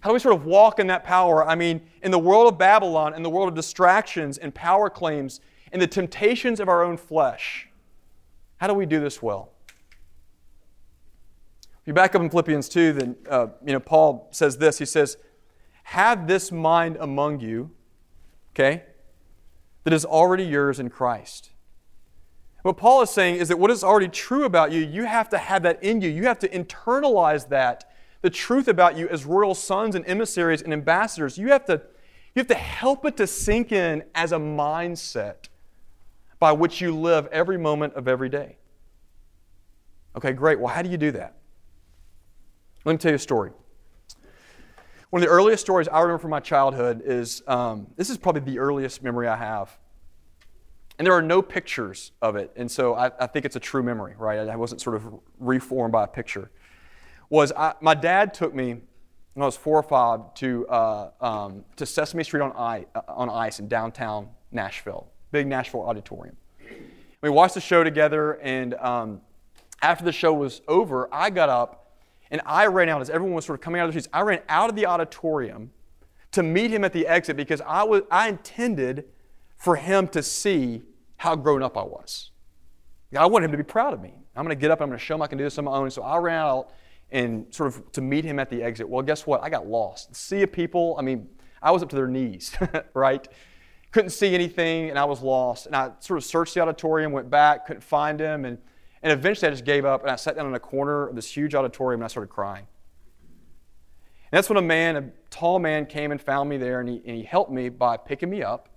How 0.00 0.10
do 0.10 0.12
we 0.12 0.20
sort 0.20 0.34
of 0.34 0.44
walk 0.44 0.78
in 0.78 0.88
that 0.88 1.04
power? 1.04 1.46
I 1.46 1.54
mean, 1.54 1.80
in 2.02 2.10
the 2.10 2.18
world 2.18 2.52
of 2.52 2.58
Babylon, 2.58 3.14
in 3.14 3.22
the 3.22 3.30
world 3.30 3.48
of 3.48 3.54
distractions 3.54 4.36
and 4.36 4.54
power 4.54 4.90
claims, 4.90 5.40
in 5.72 5.80
the 5.80 5.86
temptations 5.86 6.60
of 6.60 6.68
our 6.68 6.84
own 6.84 6.98
flesh, 6.98 7.68
how 8.58 8.66
do 8.66 8.74
we 8.74 8.84
do 8.86 9.00
this 9.00 9.22
well? 9.22 9.52
If 11.80 11.86
you 11.86 11.94
back 11.94 12.14
up 12.14 12.20
in 12.20 12.28
Philippians 12.28 12.68
2, 12.68 12.92
then 12.92 13.16
uh, 13.28 13.46
you 13.64 13.72
know, 13.72 13.80
Paul 13.80 14.28
says 14.32 14.58
this. 14.58 14.78
He 14.78 14.84
says, 14.84 15.16
Have 15.84 16.26
this 16.26 16.52
mind 16.52 16.98
among 17.00 17.40
you 17.40 17.70
okay, 18.56 18.84
that 19.84 19.92
is 19.92 20.06
already 20.06 20.44
yours 20.44 20.80
in 20.80 20.88
Christ. 20.88 21.50
What 22.62 22.78
Paul 22.78 23.02
is 23.02 23.10
saying 23.10 23.36
is 23.36 23.48
that 23.48 23.58
what 23.58 23.70
is 23.70 23.84
already 23.84 24.08
true 24.08 24.44
about 24.44 24.72
you, 24.72 24.80
you 24.80 25.04
have 25.04 25.28
to 25.28 25.38
have 25.38 25.62
that 25.64 25.82
in 25.84 26.00
you. 26.00 26.08
You 26.08 26.24
have 26.24 26.38
to 26.40 26.48
internalize 26.48 27.48
that, 27.50 27.92
the 28.22 28.30
truth 28.30 28.66
about 28.66 28.96
you 28.96 29.08
as 29.08 29.24
royal 29.24 29.54
sons 29.54 29.94
and 29.94 30.04
emissaries 30.08 30.62
and 30.62 30.72
ambassadors. 30.72 31.38
You 31.38 31.48
have 31.48 31.66
to, 31.66 31.82
you 32.34 32.40
have 32.40 32.48
to 32.48 32.54
help 32.54 33.04
it 33.04 33.16
to 33.18 33.26
sink 33.26 33.72
in 33.72 34.02
as 34.14 34.32
a 34.32 34.38
mindset 34.38 35.48
by 36.40 36.52
which 36.52 36.80
you 36.80 36.96
live 36.96 37.28
every 37.30 37.58
moment 37.58 37.94
of 37.94 38.08
every 38.08 38.30
day. 38.30 38.56
Okay, 40.16 40.32
great. 40.32 40.58
Well, 40.58 40.74
how 40.74 40.82
do 40.82 40.88
you 40.88 40.96
do 40.96 41.12
that? 41.12 41.36
Let 42.84 42.94
me 42.94 42.98
tell 42.98 43.12
you 43.12 43.16
a 43.16 43.18
story. 43.18 43.52
One 45.16 45.22
of 45.22 45.30
the 45.30 45.34
earliest 45.34 45.62
stories 45.62 45.88
I 45.88 46.02
remember 46.02 46.18
from 46.18 46.30
my 46.32 46.40
childhood 46.40 47.00
is 47.02 47.42
um, 47.46 47.86
this 47.96 48.10
is 48.10 48.18
probably 48.18 48.42
the 48.42 48.58
earliest 48.58 49.02
memory 49.02 49.28
I 49.28 49.36
have. 49.36 49.74
And 50.98 51.06
there 51.06 51.14
are 51.14 51.22
no 51.22 51.40
pictures 51.40 52.12
of 52.20 52.36
it, 52.36 52.52
and 52.54 52.70
so 52.70 52.94
I, 52.94 53.10
I 53.18 53.26
think 53.26 53.46
it's 53.46 53.56
a 53.56 53.60
true 53.60 53.82
memory, 53.82 54.14
right? 54.18 54.38
I 54.46 54.56
wasn't 54.56 54.82
sort 54.82 54.94
of 54.94 55.06
reformed 55.38 55.92
by 55.92 56.04
a 56.04 56.06
picture. 56.06 56.50
Was 57.30 57.50
I, 57.52 57.72
my 57.80 57.94
dad 57.94 58.34
took 58.34 58.54
me 58.54 58.74
when 59.32 59.42
I 59.42 59.46
was 59.46 59.56
four 59.56 59.78
or 59.78 59.82
five 59.82 60.34
to, 60.34 60.68
uh, 60.68 61.10
um, 61.22 61.64
to 61.76 61.86
Sesame 61.86 62.22
Street 62.22 62.42
on 62.42 62.52
ice, 62.52 62.84
uh, 62.94 63.00
on 63.08 63.30
ice 63.30 63.58
in 63.58 63.68
downtown 63.68 64.28
Nashville, 64.52 65.06
big 65.32 65.46
Nashville 65.46 65.80
auditorium. 65.80 66.36
We 67.22 67.30
watched 67.30 67.54
the 67.54 67.62
show 67.62 67.82
together, 67.82 68.32
and 68.42 68.74
um, 68.74 69.22
after 69.80 70.04
the 70.04 70.12
show 70.12 70.34
was 70.34 70.60
over, 70.68 71.08
I 71.10 71.30
got 71.30 71.48
up 71.48 71.85
and 72.30 72.40
I 72.44 72.66
ran 72.66 72.88
out 72.88 73.00
as 73.00 73.10
everyone 73.10 73.34
was 73.34 73.44
sort 73.44 73.58
of 73.58 73.62
coming 73.62 73.80
out 73.80 73.88
of 73.88 73.94
the 73.94 74.00
streets. 74.00 74.12
I 74.12 74.22
ran 74.22 74.40
out 74.48 74.70
of 74.70 74.76
the 74.76 74.86
auditorium 74.86 75.70
to 76.32 76.42
meet 76.42 76.70
him 76.70 76.84
at 76.84 76.92
the 76.92 77.06
exit 77.06 77.36
because 77.36 77.60
I, 77.60 77.82
was, 77.84 78.02
I 78.10 78.28
intended 78.28 79.04
for 79.56 79.76
him 79.76 80.08
to 80.08 80.22
see 80.22 80.82
how 81.16 81.36
grown 81.36 81.62
up 81.62 81.76
I 81.78 81.82
was. 81.82 82.30
I 83.16 83.26
wanted 83.26 83.46
him 83.46 83.52
to 83.52 83.58
be 83.58 83.64
proud 83.64 83.94
of 83.94 84.02
me. 84.02 84.12
I'm 84.34 84.44
going 84.44 84.56
to 84.56 84.60
get 84.60 84.70
up, 84.70 84.80
I'm 84.80 84.88
going 84.88 84.98
to 84.98 85.04
show 85.04 85.14
him 85.14 85.22
I 85.22 85.28
can 85.28 85.38
do 85.38 85.44
this 85.44 85.56
on 85.58 85.64
my 85.64 85.72
own. 85.72 85.90
So 85.90 86.02
I 86.02 86.18
ran 86.18 86.38
out 86.38 86.70
and 87.10 87.46
sort 87.54 87.68
of 87.68 87.90
to 87.92 88.00
meet 88.00 88.24
him 88.24 88.38
at 88.38 88.50
the 88.50 88.62
exit. 88.62 88.88
Well, 88.88 89.02
guess 89.02 89.26
what? 89.26 89.42
I 89.42 89.48
got 89.48 89.66
lost. 89.66 90.10
The 90.10 90.14
sea 90.14 90.42
of 90.42 90.52
people, 90.52 90.96
I 90.98 91.02
mean, 91.02 91.28
I 91.62 91.70
was 91.70 91.82
up 91.82 91.88
to 91.90 91.96
their 91.96 92.08
knees, 92.08 92.54
right? 92.94 93.26
Couldn't 93.92 94.10
see 94.10 94.34
anything, 94.34 94.90
and 94.90 94.98
I 94.98 95.04
was 95.04 95.22
lost. 95.22 95.66
And 95.66 95.74
I 95.74 95.92
sort 96.00 96.18
of 96.18 96.24
searched 96.24 96.54
the 96.54 96.60
auditorium, 96.60 97.12
went 97.12 97.30
back, 97.30 97.66
couldn't 97.66 97.82
find 97.82 98.20
him, 98.20 98.44
and 98.44 98.58
And 99.02 99.12
eventually 99.12 99.48
I 99.48 99.50
just 99.50 99.64
gave 99.64 99.84
up 99.84 100.02
and 100.02 100.10
I 100.10 100.16
sat 100.16 100.36
down 100.36 100.46
in 100.46 100.54
a 100.54 100.60
corner 100.60 101.08
of 101.08 101.14
this 101.14 101.34
huge 101.34 101.54
auditorium 101.54 102.00
and 102.00 102.04
I 102.04 102.08
started 102.08 102.28
crying. 102.28 102.66
And 104.30 104.38
that's 104.38 104.48
when 104.48 104.56
a 104.56 104.62
man, 104.62 104.96
a 104.96 105.10
tall 105.30 105.58
man, 105.58 105.86
came 105.86 106.10
and 106.10 106.20
found 106.20 106.48
me 106.48 106.56
there 106.56 106.80
and 106.80 106.88
he, 106.88 107.02
and 107.06 107.16
he 107.16 107.22
helped 107.22 107.50
me 107.50 107.68
by 107.68 107.96
picking 107.96 108.30
me 108.30 108.42
up 108.42 108.68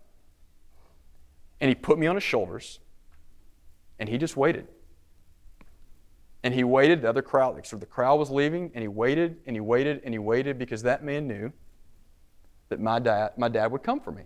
and 1.59 1.69
he 1.69 1.75
put 1.75 1.97
me 1.97 2.07
on 2.07 2.15
his 2.15 2.23
shoulders 2.23 2.79
and 3.97 4.07
he 4.07 4.17
just 4.17 4.37
waited. 4.37 4.67
And 6.43 6.53
he 6.53 6.63
waited, 6.63 7.01
the 7.01 7.09
other 7.09 7.21
crowd, 7.21 7.65
so 7.65 7.75
the 7.75 7.85
crowd 7.85 8.17
was 8.17 8.29
leaving, 8.29 8.71
and 8.73 8.81
he 8.81 8.87
waited 8.87 9.37
and 9.45 9.55
he 9.55 9.59
waited 9.59 10.01
and 10.05 10.13
he 10.13 10.19
waited 10.19 10.57
because 10.57 10.83
that 10.83 11.03
man 11.03 11.27
knew 11.27 11.51
that 12.69 12.79
my 12.79 12.99
dad, 12.99 13.31
my 13.37 13.49
dad 13.49 13.71
would 13.71 13.83
come 13.83 13.99
for 13.99 14.11
me. 14.11 14.23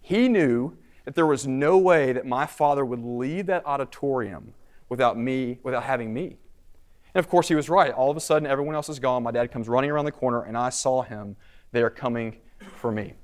He 0.00 0.28
knew 0.28 0.76
that 1.04 1.14
there 1.14 1.26
was 1.26 1.46
no 1.46 1.78
way 1.78 2.12
that 2.12 2.26
my 2.26 2.46
father 2.46 2.84
would 2.84 3.02
leave 3.02 3.46
that 3.46 3.64
auditorium 3.66 4.54
without 4.88 5.18
me, 5.18 5.58
without 5.62 5.84
having 5.84 6.12
me. 6.12 6.36
And 7.14 7.24
of 7.24 7.28
course, 7.28 7.48
he 7.48 7.54
was 7.54 7.68
right. 7.68 7.92
All 7.92 8.10
of 8.10 8.16
a 8.16 8.20
sudden, 8.20 8.46
everyone 8.46 8.74
else 8.74 8.88
is 8.88 8.98
gone. 8.98 9.22
My 9.22 9.30
dad 9.30 9.50
comes 9.50 9.68
running 9.68 9.90
around 9.90 10.04
the 10.04 10.12
corner, 10.12 10.42
and 10.42 10.56
I 10.56 10.70
saw 10.70 11.02
him 11.02 11.36
there 11.72 11.90
coming 11.90 12.38
for 12.76 12.92
me. 12.92 13.14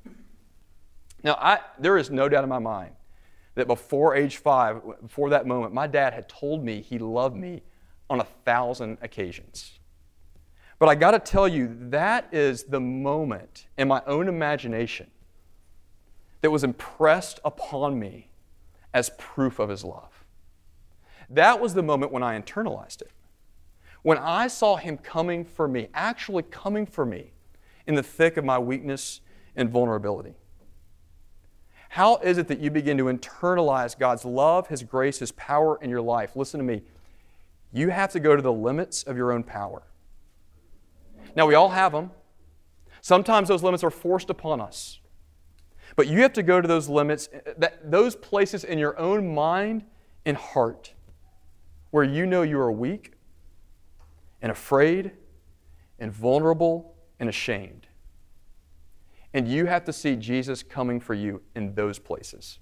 Now, 1.22 1.34
I, 1.40 1.60
there 1.78 1.96
is 1.96 2.10
no 2.10 2.28
doubt 2.28 2.44
in 2.44 2.50
my 2.50 2.58
mind 2.58 2.92
that 3.54 3.66
before 3.66 4.14
age 4.14 4.36
five, 4.36 4.80
before 5.02 5.30
that 5.30 5.46
moment, 5.46 5.72
my 5.72 5.86
dad 5.86 6.12
had 6.12 6.28
told 6.28 6.64
me 6.64 6.82
he 6.82 6.98
loved 6.98 7.36
me 7.36 7.62
on 8.08 8.20
a 8.20 8.24
thousand 8.44 8.98
occasions. 9.02 9.78
But 10.78 10.88
I 10.88 10.94
got 10.94 11.12
to 11.12 11.18
tell 11.18 11.48
you, 11.48 11.74
that 11.88 12.28
is 12.32 12.64
the 12.64 12.80
moment 12.80 13.66
in 13.78 13.88
my 13.88 14.02
own 14.06 14.28
imagination 14.28 15.10
that 16.40 16.50
was 16.50 16.64
impressed 16.64 17.40
upon 17.44 17.98
me 17.98 18.28
as 18.92 19.10
proof 19.18 19.58
of 19.58 19.68
his 19.68 19.84
love. 19.84 20.24
That 21.28 21.60
was 21.60 21.74
the 21.74 21.82
moment 21.82 22.12
when 22.12 22.22
I 22.22 22.40
internalized 22.40 23.02
it. 23.02 23.10
When 24.02 24.18
I 24.18 24.46
saw 24.46 24.76
him 24.76 24.98
coming 24.98 25.44
for 25.44 25.66
me, 25.66 25.88
actually 25.92 26.44
coming 26.44 26.86
for 26.86 27.04
me 27.04 27.32
in 27.86 27.94
the 27.94 28.02
thick 28.02 28.36
of 28.36 28.44
my 28.44 28.58
weakness 28.58 29.20
and 29.56 29.70
vulnerability. 29.70 30.34
How 31.90 32.16
is 32.18 32.36
it 32.36 32.48
that 32.48 32.60
you 32.60 32.70
begin 32.70 32.98
to 32.98 33.04
internalize 33.04 33.98
God's 33.98 34.24
love, 34.24 34.68
His 34.68 34.82
grace, 34.82 35.20
His 35.20 35.32
power 35.32 35.78
in 35.80 35.88
your 35.88 36.02
life? 36.02 36.36
Listen 36.36 36.58
to 36.58 36.64
me. 36.64 36.82
You 37.72 37.88
have 37.88 38.12
to 38.12 38.20
go 38.20 38.36
to 38.36 38.42
the 38.42 38.52
limits 38.52 39.02
of 39.02 39.16
your 39.16 39.32
own 39.32 39.42
power. 39.42 39.82
Now, 41.34 41.46
we 41.46 41.54
all 41.54 41.70
have 41.70 41.92
them. 41.92 42.10
Sometimes 43.00 43.48
those 43.48 43.62
limits 43.62 43.84
are 43.84 43.90
forced 43.90 44.30
upon 44.30 44.60
us. 44.60 45.00
But 45.96 46.08
you 46.08 46.20
have 46.20 46.34
to 46.34 46.42
go 46.42 46.60
to 46.60 46.68
those 46.68 46.88
limits, 46.88 47.28
eh, 47.32 47.40
eh, 47.46 47.52
that, 47.56 47.90
those 47.90 48.14
places 48.14 48.64
in 48.64 48.78
your 48.78 48.98
own 48.98 49.34
mind 49.34 49.84
and 50.26 50.36
heart 50.36 50.92
where 51.90 52.04
you 52.04 52.26
know 52.26 52.42
you 52.42 52.58
are 52.58 52.70
weak 52.70 53.14
and 54.42 54.52
afraid 54.52 55.12
and 55.98 56.12
vulnerable 56.12 56.94
and 57.18 57.28
ashamed. 57.28 57.86
And 59.32 59.48
you 59.48 59.66
have 59.66 59.84
to 59.84 59.92
see 59.92 60.16
Jesus 60.16 60.62
coming 60.62 61.00
for 61.00 61.14
you 61.14 61.42
in 61.54 61.74
those 61.74 61.98
places. 61.98 62.58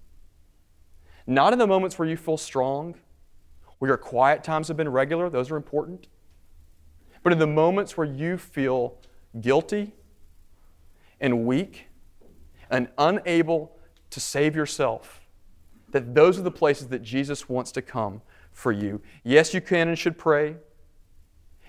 Not 1.26 1.52
in 1.52 1.58
the 1.58 1.66
moments 1.66 1.98
where 1.98 2.08
you 2.08 2.16
feel 2.16 2.36
strong, 2.36 2.94
where 3.78 3.88
your 3.88 3.96
quiet 3.96 4.44
times 4.44 4.68
have 4.68 4.76
been 4.76 4.88
regular, 4.88 5.28
those 5.28 5.50
are 5.50 5.56
important. 5.56 6.06
But 7.22 7.32
in 7.32 7.38
the 7.38 7.46
moments 7.46 7.96
where 7.96 8.06
you 8.06 8.36
feel 8.36 8.98
guilty 9.40 9.92
and 11.20 11.46
weak 11.46 11.86
and 12.74 12.88
unable 12.98 13.76
to 14.10 14.20
save 14.20 14.56
yourself, 14.56 15.20
that 15.90 16.14
those 16.14 16.38
are 16.38 16.42
the 16.42 16.50
places 16.50 16.88
that 16.88 17.02
Jesus 17.02 17.48
wants 17.48 17.72
to 17.72 17.82
come 17.82 18.20
for 18.52 18.72
you. 18.72 19.00
Yes, 19.22 19.54
you 19.54 19.60
can 19.60 19.88
and 19.88 19.98
should 19.98 20.18
pray. 20.18 20.56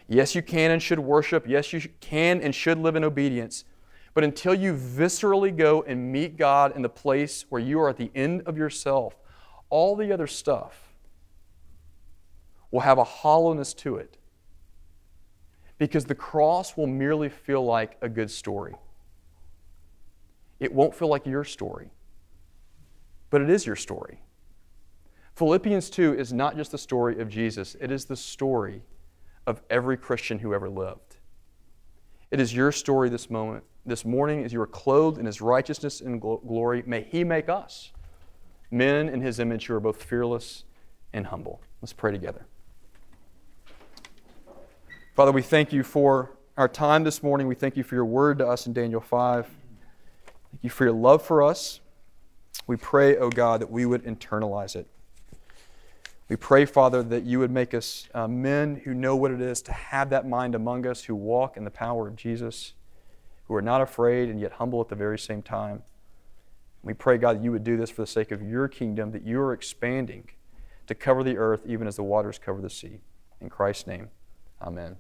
Yes, 0.08 0.36
you 0.36 0.42
can 0.42 0.72
and 0.72 0.82
should 0.82 1.00
worship. 1.00 1.46
Yes, 1.48 1.74
you 1.74 1.82
can 2.00 2.42
and 2.42 2.54
should 2.54 2.78
live 2.78 2.96
in 2.96 3.04
obedience. 3.04 3.66
But 4.14 4.24
until 4.24 4.54
you 4.54 4.74
viscerally 4.74 5.56
go 5.56 5.84
and 5.84 6.12
meet 6.12 6.38
God 6.38 6.76
in 6.76 6.82
the 6.82 6.90
place 6.90 7.46
where 7.50 7.62
you 7.62 7.80
are 7.82 7.90
at 7.90 7.98
the 7.98 8.12
end 8.16 8.44
of 8.46 8.58
yourself, 8.58 9.16
all 9.70 9.96
the 9.96 10.12
other 10.12 10.28
stuff 10.28 10.96
will 12.72 12.82
have 12.82 12.98
a 12.98 13.04
hollowness 13.04 13.74
to 13.74 13.98
it. 13.98 14.18
Because 15.78 16.06
the 16.06 16.16
cross 16.16 16.78
will 16.78 16.88
merely 16.88 17.30
feel 17.30 17.64
like 17.66 17.98
a 18.02 18.08
good 18.08 18.32
story. 18.32 18.76
It 20.60 20.74
won't 20.74 20.96
feel 20.96 21.08
like 21.08 21.26
your 21.26 21.44
story, 21.44 21.92
but 23.30 23.42
it 23.42 23.50
is 23.50 23.66
your 23.66 23.76
story. 23.76 24.22
Philippians 25.36 25.90
2 25.90 26.16
is 26.16 26.32
not 26.32 26.56
just 26.56 26.72
the 26.72 26.78
story 26.78 27.20
of 27.20 27.30
Jesus, 27.30 27.76
it 27.82 27.92
is 27.92 28.06
the 28.06 28.16
story 28.16 28.84
of 29.46 29.62
every 29.70 29.98
Christian 29.98 30.40
who 30.40 30.54
ever 30.54 30.70
lived. 30.70 31.18
It 32.32 32.40
is 32.40 32.54
your 32.54 32.72
story 32.72 33.10
this 33.10 33.30
moment 33.30 33.64
this 33.86 34.04
morning 34.04 34.44
as 34.44 34.52
you 34.52 34.60
are 34.62 34.68
clothed 34.68 35.20
in 35.20 35.26
his 35.26 35.42
righteousness 35.42 36.02
and 36.02 36.20
glory, 36.20 36.84
may 36.86 37.04
he 37.04 37.24
make 37.24 37.50
us 37.50 37.92
men 38.72 39.08
in 39.08 39.22
his 39.22 39.40
image 39.40 39.68
who 39.68 39.76
are 39.76 39.80
both 39.80 40.02
fearless 40.02 40.64
and 41.14 41.28
humble. 41.28 41.62
Let's 41.82 41.94
pray 41.94 42.12
together. 42.12 42.46
Father, 45.16 45.32
we 45.32 45.42
thank 45.42 45.72
you 45.72 45.84
for 45.84 46.32
our 46.58 46.68
time 46.68 47.04
this 47.04 47.22
morning. 47.22 47.48
We 47.48 47.56
thank 47.56 47.78
you 47.78 47.84
for 47.84 47.96
your 47.96 48.06
word 48.06 48.40
to 48.40 48.48
us 48.48 48.68
in 48.68 48.74
Daniel 48.74 49.02
5. 49.02 49.55
Thank 50.56 50.64
you 50.64 50.70
for 50.70 50.86
your 50.86 50.94
love 50.94 51.22
for 51.22 51.44
us. 51.44 51.82
We 52.66 52.78
pray, 52.78 53.18
O 53.18 53.26
oh 53.26 53.30
God, 53.30 53.60
that 53.60 53.70
we 53.70 53.86
would 53.86 54.06
internalize 54.06 54.76
it. 54.76 54.88
We 56.30 56.38
pray, 56.38 56.66
Father, 56.66 57.04
that 57.04 57.24
you 57.24 57.40
would 57.40 57.52
make 57.52 57.74
us 57.74 58.08
uh, 58.14 58.28
men 58.28 58.82
who 58.86 58.94
know 58.94 59.18
what 59.18 59.32
it 59.32 59.42
is 59.42 59.62
to 59.64 59.74
have 59.74 60.10
that 60.12 60.28
mind 60.28 60.56
among 60.56 60.88
us, 60.88 61.04
who 61.04 61.14
walk 61.14 61.58
in 61.58 61.66
the 61.66 61.72
power 61.72 62.08
of 62.08 62.16
Jesus 62.16 62.74
who 63.48 63.56
are 63.56 63.62
not 63.62 63.82
afraid 63.82 64.30
and 64.30 64.40
yet 64.40 64.54
humble 64.54 64.82
at 64.82 64.90
the 64.90 64.96
very 64.96 65.20
same 65.20 65.42
time. 65.42 65.84
We 66.84 66.94
pray, 66.94 67.18
God, 67.18 67.38
that 67.38 67.44
you 67.44 67.52
would 67.52 67.64
do 67.64 67.78
this 67.78 67.90
for 67.90 68.02
the 68.02 68.08
sake 68.08 68.32
of 68.32 68.42
your 68.42 68.68
kingdom, 68.68 69.12
that 69.12 69.24
you 69.24 69.40
are 69.42 69.54
expanding 69.54 70.30
to 70.88 70.96
cover 70.96 71.24
the 71.24 71.38
earth 71.38 71.62
even 71.66 71.88
as 71.88 71.96
the 71.96 72.04
waters 72.04 72.40
cover 72.40 72.62
the 72.62 72.70
sea. 72.70 73.02
In 73.42 73.50
Christ's 73.50 73.88
name, 73.88 74.10
amen. 74.62 74.98